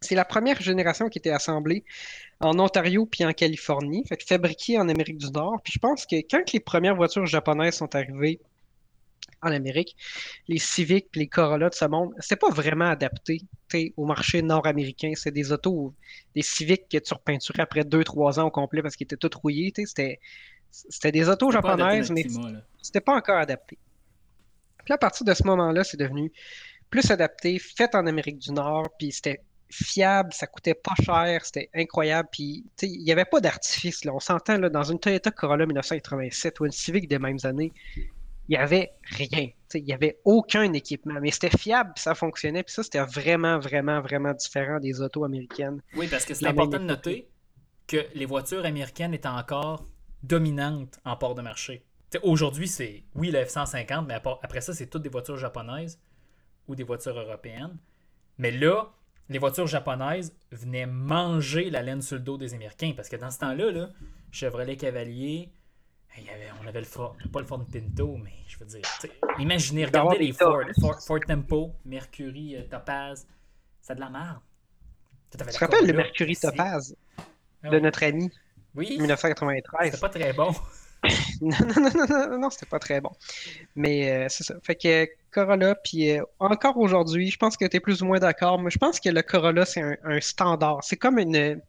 [0.00, 1.84] c'est la première génération qui était assemblée
[2.40, 5.60] en Ontario puis en Californie, fait que fabriquée en Amérique du Nord.
[5.62, 8.40] Puis je pense que quand les premières voitures japonaises sont arrivées
[9.42, 9.96] en Amérique,
[10.48, 13.42] les Civic puis les Corolla de ce monde, c'était pas vraiment adapté
[13.96, 15.12] au marché nord-américain.
[15.14, 15.94] C'est des autos,
[16.34, 19.72] des Civic que tu repeinturais après 2-3 ans au complet parce qu'ils étaient tous rouillés.
[19.76, 20.18] C'était
[20.70, 22.26] c'était des autos japonaises, mais
[22.80, 23.76] c'était pas encore adapté.
[24.84, 26.32] Puis à partir de ce moment-là, c'est devenu
[26.90, 31.70] plus adapté, fait en Amérique du Nord, puis c'était fiable, ça coûtait pas cher, c'était
[31.74, 34.02] incroyable, puis il n'y avait pas d'artifice.
[34.06, 37.72] On s'entend dans une Toyota Corolla 1987 ou une Civic des mêmes années,
[38.48, 39.48] il n'y avait rien.
[39.74, 44.00] Il n'y avait aucun équipement, mais c'était fiable, ça fonctionnait, puis ça, c'était vraiment, vraiment,
[44.00, 45.80] vraiment différent des autos américaines.
[45.94, 47.28] Oui, parce que c'est La important de noter
[47.86, 49.86] que les voitures américaines étaient encore
[50.22, 51.84] dominantes en port de marché.
[52.24, 56.00] Aujourd'hui, c'est oui le F-150, mais après ça, c'est toutes des voitures japonaises
[56.66, 57.78] ou des voitures européennes.
[58.38, 58.92] Mais là,
[59.30, 62.92] les voitures japonaises venaient manger la laine sur le dos des Américains.
[62.96, 63.88] Parce que dans ce temps-là, là,
[64.32, 65.50] Chevrolet Cavalier,
[66.18, 68.82] il y avait, on avait le Ford, pas le Ford Pinto, mais je veux dire,
[69.38, 70.62] imaginez, regardez les Ford.
[70.80, 73.24] Ford, Ford Tempo, Mercury, euh, Topaz,
[73.80, 74.40] c'est de la merde.
[75.30, 76.96] Tu Tu te rappelles le Mercury Topaz
[77.62, 78.28] Ah de notre ami
[78.74, 79.92] Oui, 1993?
[79.92, 80.52] c'était pas très bon.
[81.40, 83.10] Non, non, non, non, non, non, c'était pas très bon.
[83.74, 84.54] Mais euh, c'est ça.
[84.62, 88.18] Fait que Corolla, puis euh, encore aujourd'hui, je pense que tu es plus ou moins
[88.18, 90.80] d'accord, mais je pense que le Corolla, c'est un, un standard.
[90.82, 91.60] C'est comme une.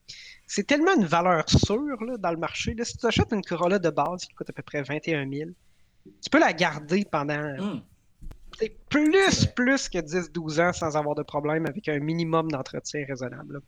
[0.48, 2.74] C'est tellement une valeur sûre là, dans le marché.
[2.74, 2.84] Là.
[2.84, 5.52] Si tu achètes une Corolla de base qui coûte à peu près 21 000,
[6.22, 7.56] tu peux la garder pendant
[8.60, 13.54] sais, plus, plus que 10-12 ans sans avoir de problème avec un minimum d'entretien raisonnable.
[13.54, 13.60] là.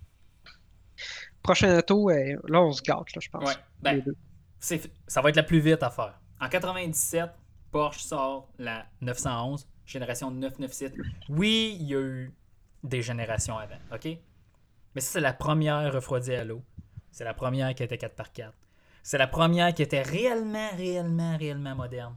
[1.41, 3.49] Prochaine auto, euh, là, on se gâte, là, je pense.
[3.49, 4.12] Ouais, ben, les deux.
[4.12, 4.33] c'est-
[5.08, 6.19] ça va être la plus vite à faire.
[6.39, 7.30] En 97,
[7.71, 10.93] Porsche sort la 911, génération 997.
[11.30, 12.34] Oui, il y a eu
[12.84, 14.06] des générations avant, OK?
[14.95, 16.63] Mais ça, c'est la première refroidie à l'eau.
[17.12, 18.52] C'est la première qui était 4x4.
[19.02, 22.15] C'est la première qui était réellement, réellement, réellement moderne.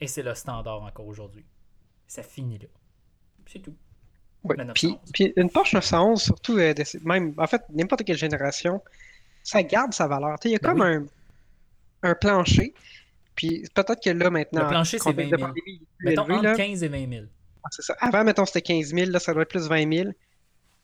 [0.00, 1.44] Et c'est le standard encore aujourd'hui.
[2.06, 2.68] Ça finit là.
[3.46, 3.76] C'est tout.
[4.48, 4.98] Puis, 911.
[5.12, 6.74] puis une Porsche 911, surtout, euh,
[7.04, 8.82] même, en fait, n'importe quelle génération,
[9.44, 10.36] ça garde sa valeur.
[10.44, 11.06] Il y a Ben comme un,
[12.02, 12.74] un plancher.
[13.36, 15.48] Puis peut-être que là, maintenant, Le plancher, c'est contexte 20 de 000.
[15.48, 16.56] pandémie, il est plus Mettons élevé, entre là?
[16.56, 17.24] 15 et 20 000.
[17.62, 17.94] Ah, c'est ça.
[18.00, 20.10] Avant, mettons, c'était 15 000, là, ça doit être plus 20 000.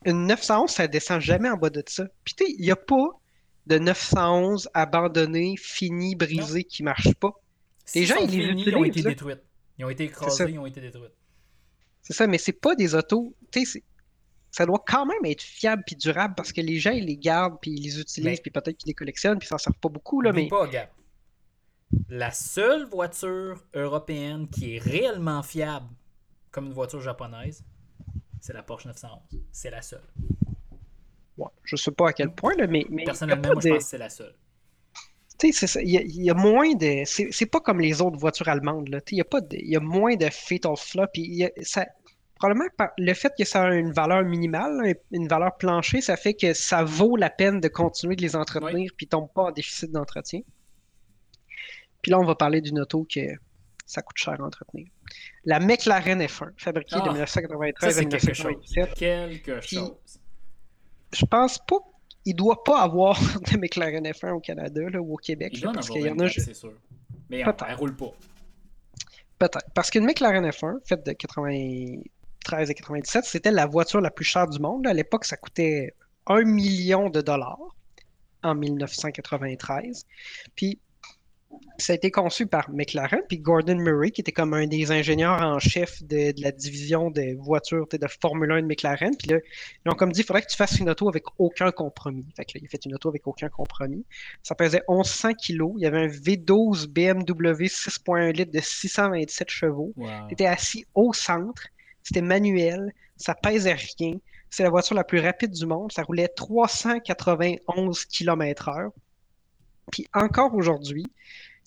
[0.05, 2.05] Une 911, ça descend jamais en bas de ça.
[2.23, 3.07] Puis tu sais, il n'y a pas
[3.67, 7.31] de 911 abandonné, fini, brisé, qui marche pas.
[7.95, 9.43] Les gens, ils les ils ont été détruites.
[9.77, 11.11] Ils ont été écrasés, ils ont été détruites.
[12.01, 13.35] C'est ça, mais c'est pas des autos.
[13.51, 13.83] Tu sais, c'est-
[14.51, 17.57] ça doit quand même être fiable puis durable parce que les gens, ils les gardent
[17.61, 20.21] puis ils les utilisent puis peut-être qu'ils les collectionnent puis ils s'en servent pas beaucoup,
[20.21, 20.67] là, mais pas.
[22.09, 25.87] La seule voiture européenne qui est réellement fiable
[26.51, 27.63] comme une voiture japonaise,
[28.39, 29.19] c'est la Porsche 911.
[29.51, 30.03] C'est la seule.
[31.37, 33.83] ouais, je sais pas à quel point, là, mais, mais Personnellement, moi, je pense que
[33.83, 34.35] c'est la seule.
[35.39, 37.01] Tu sais, il y, a- il y a moins de.
[37.05, 39.79] C'est pas comme les autres voitures allemandes, Il y a pas de- il y a
[39.79, 40.75] moins de fatal
[41.15, 41.87] y a- ça,
[42.41, 46.53] probablement le fait que ça a une valeur minimale, une valeur planchée, ça fait que
[46.53, 48.89] ça vaut la peine de continuer de les entretenir oui.
[48.97, 50.41] puis tombe pas en déficit d'entretien.
[52.01, 53.21] Puis là, on va parler d'une auto que
[53.85, 54.87] ça coûte cher à entretenir.
[55.45, 57.13] La McLaren F1, fabriquée de ah!
[57.13, 58.93] 1993 à 1997.
[58.95, 59.93] Quelque chose.
[61.13, 61.77] Je pense pas
[62.23, 63.19] qu'il doit pas avoir
[63.51, 65.59] de McLaren F1 au Canada ou au Québec.
[65.61, 66.27] Parce qu'il y en a.
[66.27, 66.73] C'est sûr.
[67.29, 68.11] Mais elle, elle roule pas.
[69.37, 69.69] Peut-être.
[69.75, 72.01] Parce qu'une McLaren F1, faite de 80...
[72.45, 74.87] 13,97, c'était la voiture la plus chère du monde.
[74.87, 75.93] À l'époque, ça coûtait
[76.27, 77.75] 1 million de dollars
[78.43, 80.05] en 1993.
[80.55, 80.79] Puis
[81.77, 85.41] ça a été conçu par McLaren, puis Gordon Murray, qui était comme un des ingénieurs
[85.41, 89.15] en chef de, la division des voitures de Formule 1 de McLaren.
[89.17, 89.37] Puis là,
[89.85, 92.25] ils ont comme dit, il faudrait que tu fasses une auto avec aucun compromis.
[92.35, 94.05] Fait que là, il a fait une auto avec aucun compromis.
[94.43, 95.73] Ça pesait 1100 kilos.
[95.77, 99.93] Il y avait un V12 BMW 6.1 litre de 627 chevaux.
[99.97, 101.63] Il était assis au centre.
[102.03, 102.93] C'était manuel.
[103.17, 104.13] Ça pesait rien.
[104.49, 105.91] C'est la voiture la plus rapide du monde.
[105.91, 108.89] Ça roulait 391 km/h.
[109.91, 111.05] Puis encore aujourd'hui,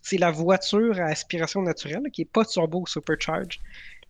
[0.03, 3.61] c'est la voiture à aspiration naturelle, qui n'est pas turbo ou supercharged,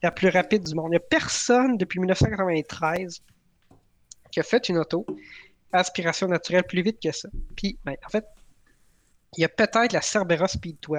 [0.02, 0.88] la plus rapide du monde.
[0.88, 3.22] Il n'y a personne depuis 1993
[4.30, 5.06] qui a fait une auto
[5.72, 7.28] à aspiration naturelle plus vite que ça.
[7.56, 8.24] Puis, ben, en fait,
[9.36, 10.98] il y a peut-être la Cerbera Speed 12,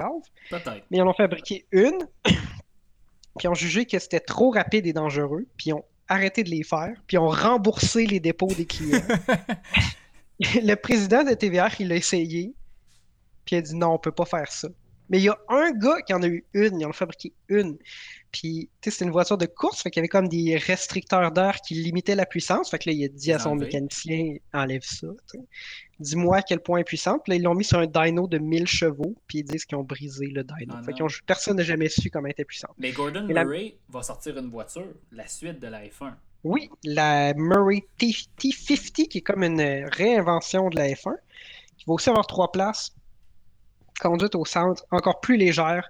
[0.50, 0.84] Peut-être.
[0.90, 2.06] mais ils en ont fabriqué une,
[3.36, 6.50] puis ils ont jugé que c'était trop rapide et dangereux, puis ils ont arrêté de
[6.50, 9.02] les faire, puis ils ont remboursé les dépôts des clients.
[10.40, 12.54] le président de TVR, il l'a essayé,
[13.44, 14.68] puis il a dit non, on peut pas faire ça.
[15.08, 17.32] Mais il y a un gars qui en a eu une, ils en ont fabriqué
[17.48, 17.78] une.
[18.32, 21.30] Puis, tu sais, c'était une voiture de course, fait qu'il y avait comme des restricteurs
[21.30, 22.70] d'air qui limitaient la puissance.
[22.70, 25.06] Fait que là, il a dit à son mécanicien, enlève ça.
[25.98, 27.22] Dis-moi à quel point est puissante.
[27.24, 29.78] Puis là, ils l'ont mis sur un dyno de 1000 chevaux, puis ils disent qu'ils
[29.78, 30.74] ont brisé le dyno.
[30.76, 30.96] Ah fait non.
[30.96, 32.72] qu'ils ont- personne n'a jamais su comment elle était puissante.
[32.78, 36.14] Mais Gordon la- Murray va sortir une voiture, la suite de la F1.
[36.44, 41.14] Oui, la Murray T- T50, qui est comme une réinvention de la F1,
[41.78, 42.94] qui va aussi avoir trois places,
[44.00, 45.88] conduite au centre, encore plus légère,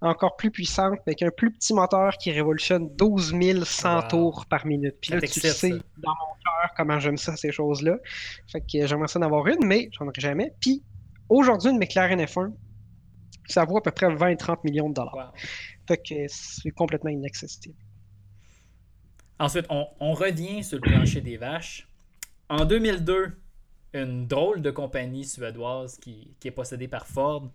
[0.00, 3.32] encore plus puissante, avec un plus petit moteur qui révolutionne 12
[3.64, 4.08] 100 Wow.
[4.08, 4.96] tours par minute.
[5.00, 5.68] Puis là, tu sais, ça.
[5.68, 6.34] dans mon
[6.76, 7.98] comment j'aime ça, ces choses-là.
[8.50, 10.52] Fait que j'aimerais ça en avoir une, mais j'en aurai jamais.
[10.60, 10.82] Puis
[11.28, 12.52] aujourd'hui, une McLaren F1,
[13.46, 15.14] ça vaut à peu près 20-30 millions de dollars.
[15.14, 15.40] Wow.
[15.86, 17.74] Fait que c'est complètement inaccessible.
[19.38, 21.88] Ensuite, on, on revient sur le plancher des vaches.
[22.48, 23.36] En 2002,
[23.92, 27.50] une drôle de compagnie suédoise qui, qui est possédée par Ford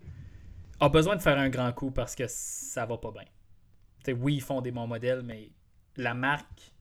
[0.80, 3.24] a besoin de faire un grand coup parce que ça va pas bien.
[4.02, 5.50] T'sais, oui, ils font des bons modèles, mais
[5.96, 6.72] la marque,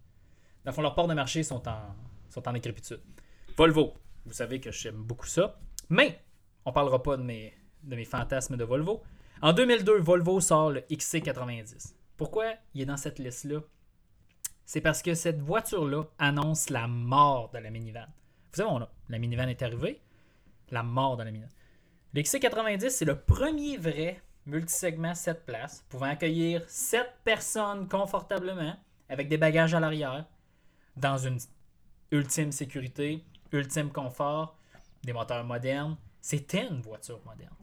[0.64, 1.82] dans le fond, leurs ports de marché sont en,
[2.30, 3.02] sont en décrépitude.
[3.58, 3.94] Volvo,
[4.26, 6.22] vous savez que j'aime beaucoup ça, mais
[6.66, 9.02] on parlera pas de mes, de mes fantasmes de Volvo.
[9.42, 11.94] En 2002, Volvo sort le XC90.
[12.18, 13.62] Pourquoi il est dans cette liste-là?
[14.70, 18.06] c'est parce que cette voiture-là annonce la mort de la minivan.
[18.52, 20.00] Vous savez, on a, la minivan est arrivée,
[20.70, 21.50] la mort de la minivan.
[22.14, 28.76] Le XC90, c'est le premier vrai multisegment 7 places, pouvant accueillir 7 personnes confortablement,
[29.10, 30.28] avec des bagages à l'arrière,
[30.96, 31.40] dans une
[32.12, 34.58] ultime sécurité, ultime confort,
[35.04, 35.98] des moteurs modernes.
[36.22, 37.56] C'était une voiture moderne.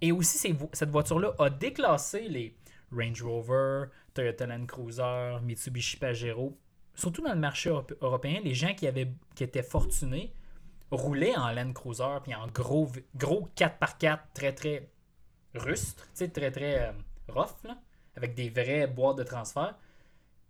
[0.00, 2.56] Et aussi, cette voiture-là a déclassé les
[2.90, 6.58] Range Rover, Toyota Land Cruiser, Mitsubishi Pajero.
[6.94, 7.70] Surtout dans le marché
[8.00, 10.34] européen, les gens qui, avaient, qui étaient fortunés
[10.90, 14.90] roulaient en Land Cruiser puis en gros, gros 4x4 très très
[15.54, 16.92] rustre, très très euh,
[17.28, 17.78] rough, là,
[18.16, 19.76] avec des vraies boîtes de transfert.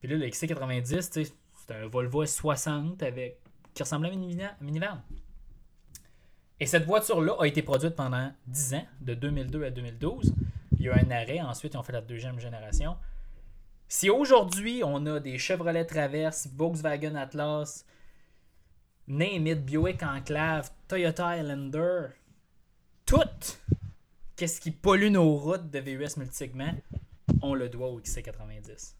[0.00, 1.32] Puis là, le XC90,
[1.66, 3.38] c'est un Volvo S60 avec,
[3.74, 4.26] qui ressemblait à une
[4.60, 5.00] minivan-.
[6.58, 10.34] Et cette voiture-là a été produite pendant 10 ans, de 2002 à 2012.
[10.78, 12.96] Il y a eu un arrêt, ensuite ils ont fait la deuxième génération.
[13.88, 17.84] Si aujourd'hui on a des Chevrolet Traverse, Volkswagen Atlas,
[19.06, 22.08] Name it, Buick Enclave, Toyota Highlander,
[23.04, 23.60] toutes,
[24.36, 26.74] qu'est-ce qui pollue nos routes de VUS multisegment,
[27.42, 28.94] on le doit au XC90.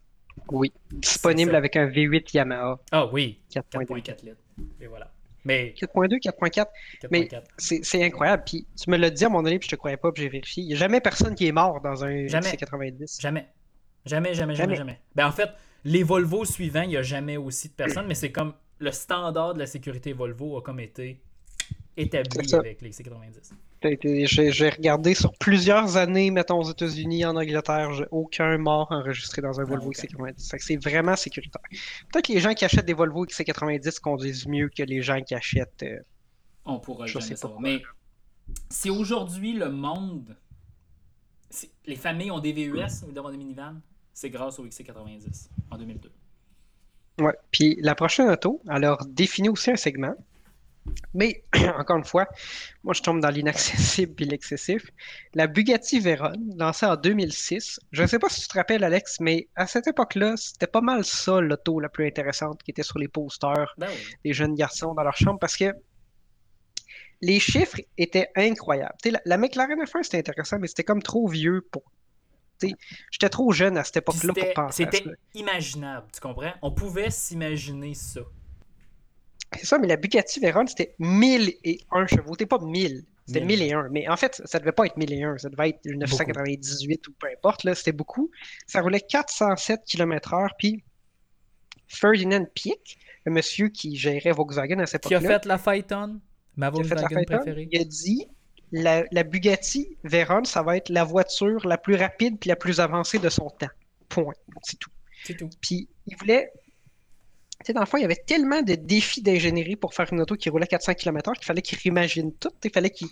[0.51, 0.71] Oui.
[0.91, 3.85] Disponible avec un V8 Yamaha Ah oui, 4.2.
[3.87, 4.37] 4.4 litres.
[4.81, 5.11] Et voilà.
[5.45, 6.65] Mais 4.2, 4.4.
[7.11, 7.83] Mais 4.4.
[7.83, 8.43] c'est incroyable.
[8.45, 10.29] Puis tu me l'as dit à mon donné, puis je te croyais pas, puis j'ai
[10.29, 10.63] vérifié.
[10.63, 12.49] Il n'y a jamais personne qui est mort dans un Jamais.
[12.49, 13.21] C90.
[13.21, 13.47] Jamais.
[14.05, 14.75] Jamais, jamais, jamais, Jamais.
[14.75, 15.01] jamais.
[15.15, 15.49] Ben, en fait,
[15.85, 19.53] les Volvo suivants, il n'y a jamais aussi de personnes, mais c'est comme le standard
[19.53, 21.21] de la sécurité Volvo a comme été
[21.97, 23.51] établi avec les C90.
[23.81, 28.87] T'as été- J'ai regardé sur plusieurs années, mettons aux États-Unis, en Angleterre, j'ai aucun mort
[28.91, 29.95] enregistré dans un Volvo ok.
[29.95, 30.49] XC90.
[30.49, 31.61] Fait que c'est vraiment sécuritaire.
[32.11, 35.35] Peut-être que les gens qui achètent des Volvo XC90 conduisent mieux que les gens qui
[35.35, 35.83] achètent.
[35.83, 35.99] euh,
[36.65, 37.59] On pourra Je jamais sais pas savoir.
[37.61, 37.81] Mais
[38.69, 40.35] si aujourd'hui le monde,
[41.49, 43.79] si les familles ont des VUS des minivans,
[44.13, 46.11] c'est grâce au XC90 en 2002.
[47.19, 47.35] Ouais.
[47.51, 50.15] Puis la prochaine auto, alors définit aussi un segment.
[51.13, 51.43] Mais
[51.77, 52.27] encore une fois,
[52.83, 54.83] moi je tombe dans l'inaccessible et l'excessif.
[55.33, 57.79] La Bugatti Veyron, lancée en 2006.
[57.91, 60.81] Je ne sais pas si tu te rappelles, Alex, mais à cette époque-là, c'était pas
[60.81, 64.15] mal ça l'auto la plus intéressante qui était sur les posters Ben oui.
[64.25, 65.73] des jeunes garçons dans leur chambre parce que
[67.21, 68.95] les chiffres étaient incroyables.
[69.05, 71.83] La, la McLaren F1, c'était intéressant, mais c'était comme trop vieux pour.
[73.11, 76.53] J'étais trop jeune à cette époque-là pour penser c'était imaginable, tu comprends?
[76.61, 78.21] On pouvait s'imaginer ça.
[79.57, 82.33] C'est ça, mais la Bugatti Veyron, c'était 1001 chevaux.
[82.33, 83.59] C'était pas 1000, c'était 1000.
[83.59, 83.89] 1001.
[83.89, 87.63] Mais en fait, ça devait pas être 1001, ça devait être 998 ou peu importe.
[87.63, 88.31] là, C'était beaucoup.
[88.67, 90.49] Ça roulait 407 km/h.
[90.57, 90.83] Puis
[91.87, 96.19] Ferdinand Piek, le monsieur qui gérait Volkswagen à cette Qui a époque-là, fait la Phaeton?
[96.55, 97.67] Ma Volkswagen préférée?
[97.71, 98.27] il a dit
[98.71, 102.79] la, la Bugatti Veyron, ça va être la voiture la plus rapide puis la plus
[102.79, 103.69] avancée de son temps.
[104.09, 104.33] Point.
[104.63, 104.89] C'est tout.
[105.23, 105.49] C'est tout.
[105.61, 106.51] Puis il voulait
[107.59, 110.21] Tu sais, dans le fond, il y avait tellement de défis d'ingénierie pour faire une
[110.21, 112.49] auto qui roulait à 400 km/h qu'il fallait qu'ils réimaginent tout.
[112.63, 113.07] Il fallait qu'ils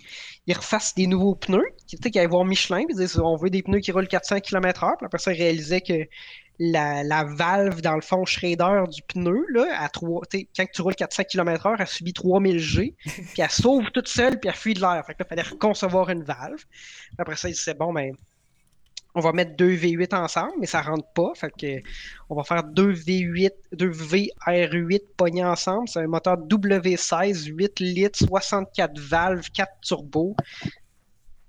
[0.46, 1.64] ils refassent des nouveaux pneus.
[1.86, 4.40] Tu sais, qu'ils aillent voir Michelin, ils disent on veut des pneus qui roulent 400
[4.40, 4.96] km/h.
[4.98, 6.06] Puis après ça, ils réalisaient que
[6.58, 10.66] la, la valve, dans le fond, Schrader du pneu, là, à 3, tu sais, quand
[10.72, 14.56] tu roules 400 km/h, elle subit 3000 G, puis elle sauve toute seule, puis elle
[14.56, 15.02] fuit de l'air.
[15.06, 16.62] Fait que là, il fallait reconcevoir une valve.
[17.18, 18.12] Après ça, ils disaient bon, ben,
[19.14, 21.32] on va mettre deux V8 ensemble, mais ça rentre pas.
[21.34, 21.80] Fait que
[22.30, 25.88] on va faire deux V8, deux VR8 pognés ensemble.
[25.88, 30.34] C'est un moteur W16, 8 litres, 64 valves, 4 turbos,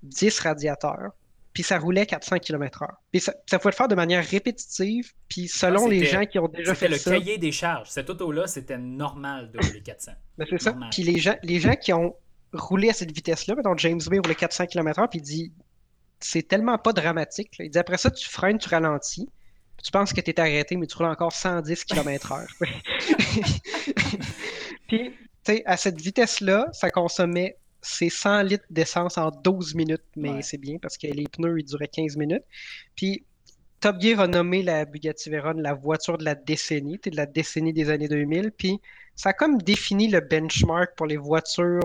[0.02, 1.12] 10 radiateurs.
[1.52, 2.88] Puis ça roulait 400 km/h.
[3.12, 5.12] Puis ça, ça pouvait le faire de manière répétitive.
[5.28, 7.12] Puis selon Ah, les gens qui ont déjà fait le ça.
[7.12, 7.88] cahier des charges.
[7.90, 10.12] Cette auto-là, c'était normal de rouler 400.
[10.38, 10.76] Ben, c'est ça.
[10.90, 12.16] Puis les gens, les gens qui ont
[12.52, 15.52] roulé à cette vitesse-là, mettons James Bay roulait 400 km/h, puis il dit
[16.26, 17.58] c'est tellement pas dramatique.
[17.58, 17.66] là.
[17.66, 19.28] Il dit après ça, tu freines, tu ralentis.
[19.82, 22.46] Tu penses que tu es arrêté, mais tu roules encore 110 km/h.
[24.88, 25.12] puis, tu
[25.44, 30.42] sais, à cette vitesse-là, ça consommait ses 100 litres d'essence en 12 minutes, mais Ouais.
[30.42, 32.44] c'est bien parce que les pneus, ils duraient 15 minutes.
[32.96, 33.24] Puis,
[33.80, 37.74] Top Gear a nommé la Bugatti Veyron la voiture de la décennie, de la décennie
[37.74, 38.50] des années 2000.
[38.52, 38.80] Puis,
[39.14, 41.80] ça a comme défini le benchmark pour les voitures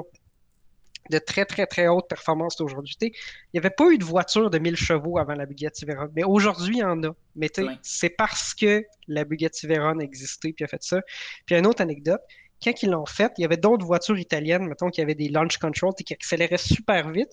[1.10, 2.96] de très, très, très haute performance d'aujourd'hui.
[3.00, 6.10] Sais, Il n'y avait pas eu de voiture de 1000 chevaux avant la Bugatti Veyron,
[6.16, 7.16] mais aujourd'hui, il y en a.
[7.36, 7.78] Mais tu sais, Ouais.
[7.82, 11.02] c'est parce que la Bugatti Veyron existait puis a fait ça.
[11.46, 12.22] Puis, une autre anecdote,
[12.64, 15.58] quand ils l'ont fait, il y avait d'autres voitures italiennes, mettons, qui avaient des launch
[15.58, 17.32] control, qui accéléraient super vite,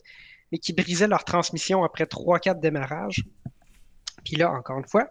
[0.52, 3.24] mais qui brisaient leur transmission après 3-4 démarrages.
[4.24, 5.08] Puis là, encore une fois,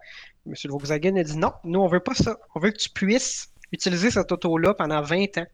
[0.47, 0.53] M.
[0.65, 2.37] Volkswagen a dit non, nous, on veut pas ça.
[2.55, 5.45] On veut que tu puisses utiliser cette auto-là pendant 20 ans.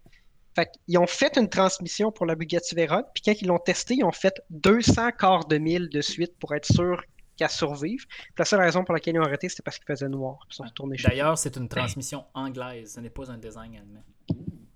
[0.56, 3.96] Fait qu'ils ont fait une transmission pour la Bugatti Veyron, puis quand ils l'ont testé,
[3.96, 7.02] ils ont fait 200 quarts de mille de suite pour être sûr
[7.38, 8.06] qu'elle survive.
[8.08, 10.46] Puis la seule raison pour laquelle ils ont arrêté, c'était parce qu'il faisait noir.
[10.60, 12.94] Ils D'ailleurs, c'est une transmission anglaise.
[12.94, 14.04] Ce n'est pas un design allemand.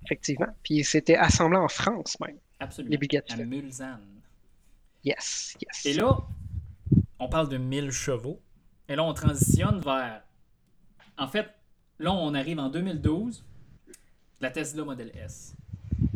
[0.06, 0.48] effectivement.
[0.64, 2.92] Puis c'était assemblé en France même, Absolument.
[2.92, 3.38] les Bugatti À.
[3.46, 4.22] Mulsanne.
[5.04, 5.86] Yes, yes.
[5.86, 6.18] Et là,
[7.20, 8.40] on parle de 1000 chevaux.
[8.88, 10.24] Et là, on transitionne vers.
[11.18, 11.48] En fait,
[12.00, 13.44] là, on arrive en 2012,
[14.42, 15.56] la Tesla Model S.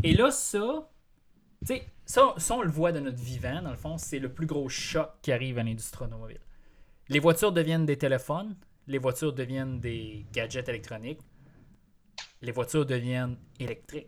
[0.04, 0.90] Et là, ça,
[1.62, 4.32] tu sais, ça, ça, on le voit de notre vivant, dans le fond, c'est le
[4.32, 6.40] plus gros choc qui arrive à l'industrie automobile.
[7.10, 8.56] Les voitures deviennent des téléphones,
[8.88, 11.20] les voitures deviennent des gadgets électroniques,
[12.42, 14.08] les voitures deviennent électriques.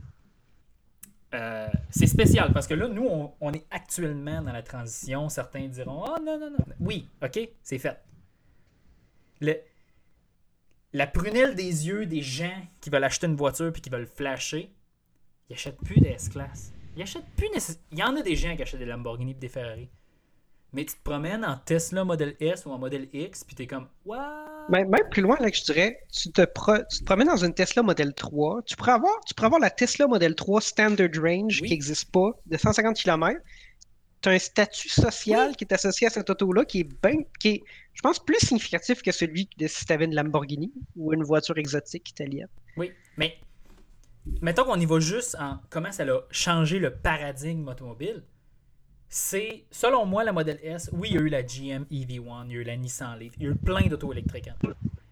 [1.34, 3.08] Euh, c'est spécial parce que là, nous,
[3.40, 5.30] on, est actuellement dans la transition.
[5.30, 6.66] Certains diront Ah non, non, non.
[6.80, 8.02] Oui, ok, c'est fait.
[10.94, 14.74] La prunelle des yeux des gens qui veulent acheter une voiture puis qui veulent flasher,
[15.52, 16.72] ils achètent plus des S-Class.
[16.96, 17.48] Ils achètent plus
[17.92, 19.90] Il y en a des gens qui achètent des Lamborghini et des Ferrari.
[20.74, 23.90] Mais tu te promènes en Tesla Model S ou en Model X puis t'es comme
[24.06, 24.46] What?
[24.70, 27.44] Même, même plus loin, là, que je dirais, tu te, pro- tu te promènes dans
[27.44, 28.62] une Tesla Model 3.
[28.66, 31.68] Tu pourrais avoir, tu pourrais avoir la Tesla Model 3 Standard Range Oui.
[31.68, 33.42] qui n'existe pas, de 150 km.
[34.22, 35.56] Tu as un statut social Oui.
[35.58, 39.02] qui est associé à cette auto-là qui est bien, qui est, je pense, plus significatif
[39.02, 42.48] que celui de si tu avais une Lamborghini ou une voiture exotique italienne.
[42.78, 43.36] Oui, mais
[44.42, 48.24] mettons qu'on y va juste en comment ça a changé le paradigme automobile.
[49.10, 52.52] C'est, selon moi, la Model S, oui, il y a eu la GM EV1, il
[52.52, 54.50] y a eu la Nissan Leaf, il y a eu plein d'autos électriques.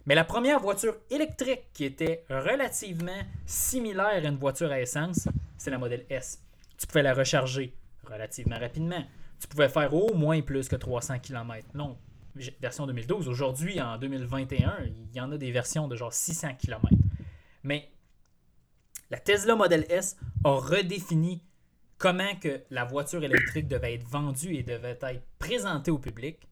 [0.06, 5.69] Mais la première voiture électrique qui était relativement similaire à une voiture à essence, c'est
[5.69, 6.41] la Model S.
[6.78, 7.74] Tu pouvais la recharger
[8.10, 9.04] relativement rapidement.
[9.39, 11.67] Tu pouvais faire au moins plus que 300 km.
[11.74, 11.98] Non,
[12.62, 13.28] version 2012.
[13.28, 16.88] Aujourd'hui, en 2021, il y en a des versions de genre 600 km.
[17.63, 17.89] Mais
[19.10, 21.43] la Tesla Model S a redéfini
[21.98, 26.48] comment que la voiture électrique devait être vendue et devait être présentée au public.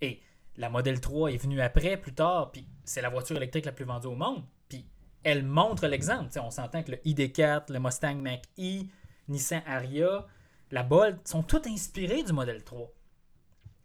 [0.00, 0.20] Et
[0.56, 3.84] la Model 3 est venue après, plus tard, puis c'est la voiture électrique la plus
[3.84, 4.44] vendue au monde.
[4.68, 4.84] Puis
[5.22, 6.30] elle montre l'exemple.
[6.40, 8.86] On s'entend que le ID4, le Mustang Mach-E,
[9.28, 10.26] Nissan Ariya,
[10.70, 12.90] la Bolt sont tous inspirés du Model 3.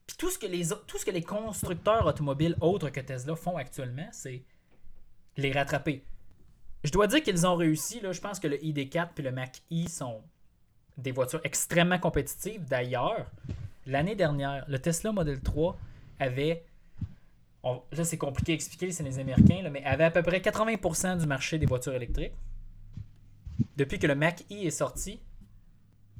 [0.08, 4.44] Puis tout ce que les constructeurs automobiles autres que Tesla font actuellement, c'est
[5.36, 6.06] les rattraper.
[6.88, 8.00] Je dois dire qu'ils ont réussi.
[8.00, 8.14] Là.
[8.14, 10.22] Je pense que le ID4 et le Mach-E sont
[10.98, 12.64] des voitures extrêmement compétitives.
[12.64, 13.26] D'ailleurs,
[13.86, 15.78] l'année dernière, le Tesla Model 3
[16.20, 16.64] avait.
[17.64, 20.40] on- là, c'est compliqué à expliquer, c'est les Américains, là, mais avait à peu près
[20.40, 22.32] 80% du marché des voitures électriques.
[23.76, 25.20] Depuis que le Mach-E est sorti,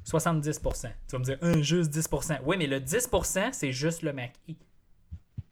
[0.04, 0.88] 70%.
[1.08, 2.40] Tu vas me dire, juste 10%.
[2.44, 4.52] Oui, mais le 10%, c'est juste le Mach-E.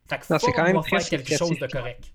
[0.08, 2.12] Fait que Non, c'est faut quand même faire quelque chose de correct.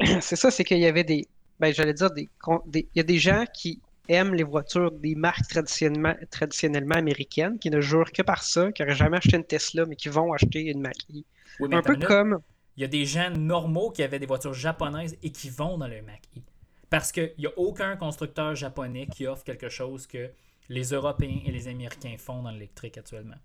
[0.20, 1.26] c'est ça, c'est qu'il y avait des.
[1.60, 2.28] Ben, j'allais dire des,
[2.74, 7.70] Il y a des gens qui aiment les voitures des marques traditionnellement, traditionnellement américaines, qui
[7.70, 10.70] ne jurent que par ça, qui n'auraient jamais acheté une Tesla, mais qui vont acheter
[10.70, 11.22] une Mach-E.
[11.60, 12.08] Oui, mais Un peu minute.
[12.08, 12.40] comme.
[12.76, 15.88] Il y a des gens normaux qui avaient des voitures japonaises et qui vont dans
[15.88, 16.40] le Mach-E.
[16.88, 20.30] Parce qu'il n'y a aucun constructeur japonais qui offre quelque chose que
[20.68, 23.36] les Européens et les Américains font dans l'électrique actuellement.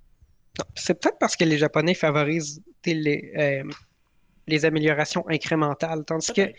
[0.75, 3.63] C'est peut-être parce que les Japonais favorisent les, euh,
[4.47, 6.51] les améliorations incrémentales, tandis que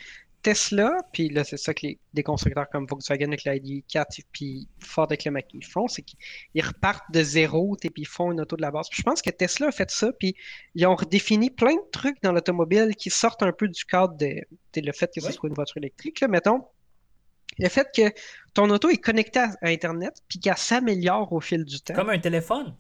[0.43, 5.07] Tesla, puis là, c'est ça que les, des constructeurs comme Volkswagen avec l'ID4 puis Ford
[5.07, 8.63] avec le Mach font, c'est qu'ils repartent de zéro, puis ils font une auto de
[8.63, 8.87] la base.
[8.93, 10.35] je pense que Tesla a fait ça, puis
[10.75, 14.43] ils ont redéfini plein de trucs dans l'automobile qui sortent un peu du cadre de,
[14.77, 16.21] le fait que ce soit une voiture électrique.
[16.21, 16.65] Là, mettons,
[17.59, 18.13] le fait que
[18.55, 21.95] ton auto est connectée à Internet, puis qu'elle s'améliore au fil du temps.
[21.95, 22.77] Comme un téléphone.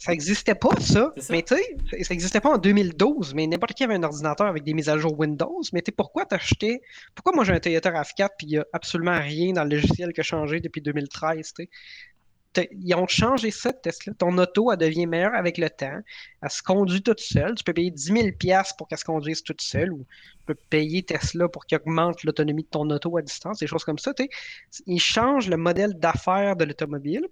[0.00, 1.12] Ça n'existait pas, ça.
[1.28, 3.34] Mais tu sais, ça n'existait pas en 2012.
[3.34, 5.60] Mais n'importe qui avait un ordinateur avec des mises à jour Windows.
[5.74, 6.80] Mais tu pourquoi t'achetais.
[7.14, 10.14] Pourquoi moi j'ai un Toyota RAV4 puis il n'y a absolument rien dans le logiciel
[10.14, 11.52] qui a changé depuis 2013,
[12.56, 14.14] ils ont changé ça, Tesla.
[14.14, 16.00] Ton auto, elle devient meilleure avec le temps.
[16.42, 17.54] Elle se conduit toute seule.
[17.54, 18.28] Tu peux payer 10 000
[18.76, 22.64] pour qu'elle se conduise toute seule ou tu peux payer Tesla pour qu'il augmente l'autonomie
[22.64, 24.12] de ton auto à distance, des choses comme ça.
[24.86, 27.28] Ils changent le modèle d'affaires de l'automobile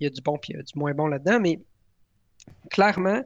[0.00, 1.60] il y a du bon et du moins bon là-dedans, mais
[2.70, 3.22] clairement,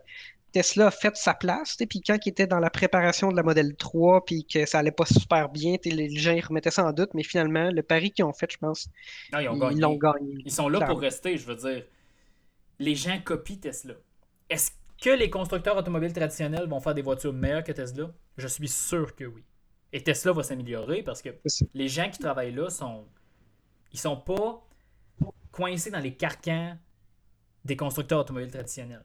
[0.52, 1.76] Tesla a fait sa place.
[1.88, 4.92] Puis quand il était dans la préparation de la modèle 3, puis que ça allait
[4.92, 8.24] pas super bien, les gens ils remettaient ça en doute, mais finalement, le pari qu'ils
[8.24, 8.88] ont fait, je pense,
[9.32, 10.36] ils l'ont gagné.
[10.44, 11.84] Ils sont là pour rester, je veux dire.
[12.78, 13.94] Les gens copient Tesla.
[14.50, 18.10] Est-ce que les constructeurs automobiles traditionnels vont faire des voitures meilleures que Tesla?
[18.36, 19.42] Je suis sûr que oui.
[19.92, 21.30] Et Tesla va s'améliorer parce que
[21.72, 23.06] les gens qui travaillent là sont.
[23.92, 24.63] Ils sont pas
[25.54, 26.76] coincés dans les carcans
[27.64, 29.04] des constructeurs automobiles traditionnels.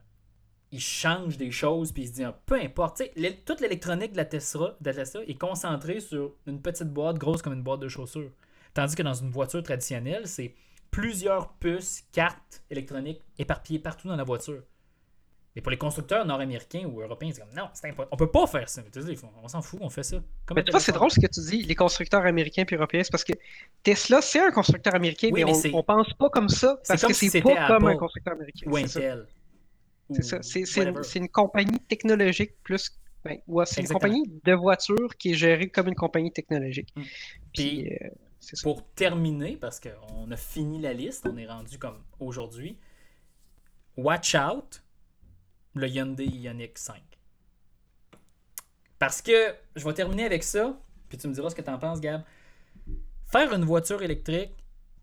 [0.71, 3.03] Ils changent des choses puis ils se disent peu importe.
[3.45, 7.81] toute l'électronique de la, Tesla est concentrée sur une petite boîte grosse comme une boîte
[7.81, 8.31] de chaussures.
[8.73, 10.55] Tandis que dans une voiture traditionnelle, c'est
[10.89, 14.63] plusieurs puces, cartes électroniques éparpillées partout dans la voiture.
[15.59, 18.07] Et pour les constructeurs nord-américains ou européens, c'est comme non, c'est impossible.
[18.13, 18.81] On peut pas faire ça.
[19.43, 20.15] On s'en fout, on fait ça.
[20.55, 23.11] mais tu vois, c'est drôle ce que tu dis, les constructeurs américains et européens, c'est
[23.11, 23.33] parce que
[23.83, 27.41] Tesla, c'est un constructeur américain, mais, on, on, pense pas comme ça parce que c'est
[27.41, 28.71] pas comme un constructeur américain.
[28.71, 29.27] Ou Intel.
[30.11, 30.41] C'est ça.
[30.41, 32.97] C'est une, compagnie technologique plus.
[33.25, 36.87] Ben, c'est une compagnie de voitures qui est gérée comme une compagnie technologique.
[36.95, 37.01] Mm.
[37.53, 38.07] Puis, euh,
[38.63, 42.77] pour terminer, parce qu'on a fini la liste, on est rendu comme aujourd'hui.
[43.97, 44.81] Watch out
[45.79, 47.01] le Hyundai Ioniq 5.
[48.99, 50.77] Parce que, je vais terminer avec ça,
[51.07, 52.23] puis tu me diras ce que tu en penses, Gab.
[53.25, 54.53] Faire une voiture électrique,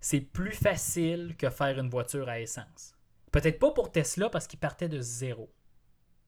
[0.00, 2.94] c'est plus facile que faire une voiture à essence.
[3.32, 5.50] Peut-être pas pour Tesla parce qu'il partait de zéro.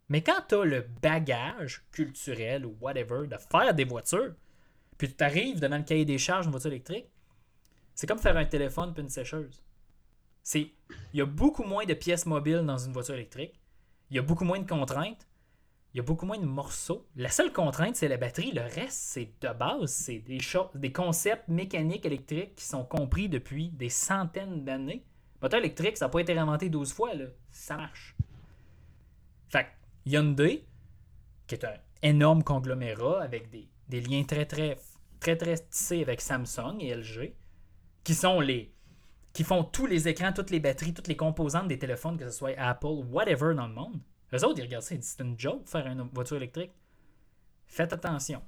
[0.09, 4.34] Mais quand tu as le bagage culturel ou whatever de faire des voitures,
[4.96, 7.11] puis tu arrives devant le cahier des charges d'une voiture électrique,
[7.94, 9.62] c'est comme faire un téléphone puis une sécheuse.
[10.55, 10.70] Il
[11.12, 13.61] y a beaucoup moins de pièces mobiles dans une voiture électrique.
[14.11, 15.26] Il y a beaucoup moins de contraintes.
[15.94, 17.06] Il y a beaucoup moins de morceaux.
[17.16, 18.52] La seule contrainte, c'est la batterie.
[18.52, 19.90] Le reste, c'est de base.
[19.90, 20.38] C'est des,
[20.74, 25.04] des concepts mécaniques électriques qui sont compris depuis des centaines d'années.
[25.40, 27.14] Moteur électrique, ça n'a pas été inventé 12 fois.
[27.14, 27.26] Là.
[27.50, 28.16] Ça marche.
[29.48, 29.68] Fait
[30.04, 30.66] Hyundai,
[31.46, 34.76] qui est un énorme conglomérat avec des, des liens très, très,
[35.20, 37.34] très, très tissés avec Samsung et LG,
[38.04, 38.74] qui sont les
[39.39, 42.36] qui font tous les écrans, toutes les batteries, toutes les composantes des téléphones, que ce
[42.36, 44.01] soit Apple, whatever dans le monde.
[44.34, 46.72] Eux autres, ils regardent ça, c'est une joke faire une voiture électrique.
[47.68, 48.43] Faites attention.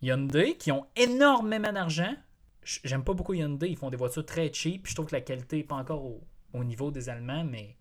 [0.00, 2.14] Hyundai, qui ont énormément d'argent.
[2.62, 4.86] J'aime pas beaucoup Hyundai, ils font des voitures très cheap.
[4.86, 6.02] Je trouve que la qualité n'est pas encore
[6.54, 7.76] au, niveau des Allemands, mais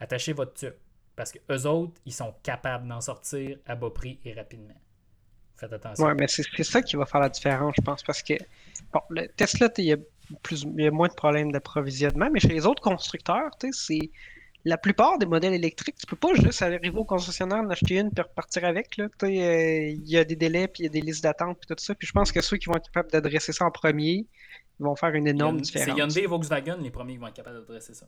[0.00, 0.74] attachez votre tube.
[1.14, 4.80] Parce que eux autres, ils sont capables d'en sortir à bas prix et rapidement.
[5.54, 6.06] Faites attention.
[6.06, 8.02] Ouais, mais c'est ça qui va faire la différence, je pense.
[8.02, 8.34] Parce que,
[8.92, 9.96] bon, le Tesla, il y a
[10.42, 14.10] plus, il y a moins de problèmes d'approvisionnement, mais chez les autres constructeurs, c'est
[14.64, 18.10] la plupart des modèles électriques, tu peux pas juste arriver au concessionnaire, en acheter une
[18.14, 18.96] et repartir avec.
[18.96, 19.08] Là.
[19.22, 21.82] Euh, il y a des délais, puis il y a des listes d'attente, puis tout
[21.82, 21.94] ça.
[21.94, 24.26] Puis je pense que ceux qui vont être capables d'adresser ça en premier,
[24.78, 25.88] ils vont faire une énorme différence.
[25.88, 28.06] C'est Hyundai et Volkswagen les premiers qui vont être capables d'adresser ça.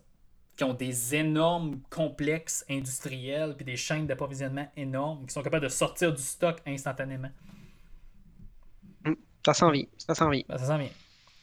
[0.55, 5.69] Qui ont des énormes complexes industriels, puis des chaînes d'approvisionnement énormes, qui sont capables de
[5.69, 7.31] sortir du stock instantanément.
[9.05, 9.85] Hum, ça s'en vient.
[9.97, 10.43] Ça s'en vient.
[10.47, 10.89] Ben, ça s'en vient.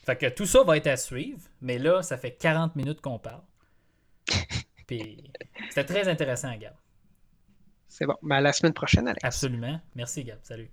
[0.03, 3.19] Fait que tout ça va être à suivre, mais là, ça fait 40 minutes qu'on
[3.19, 3.43] parle.
[4.87, 5.31] Puis
[5.69, 6.75] c'était très intéressant, Gab.
[7.89, 8.17] C'est bon.
[8.23, 9.25] Mais ben, à la semaine prochaine, Alex.
[9.25, 9.81] Absolument.
[9.95, 10.39] Merci, Gab.
[10.43, 10.71] Salut.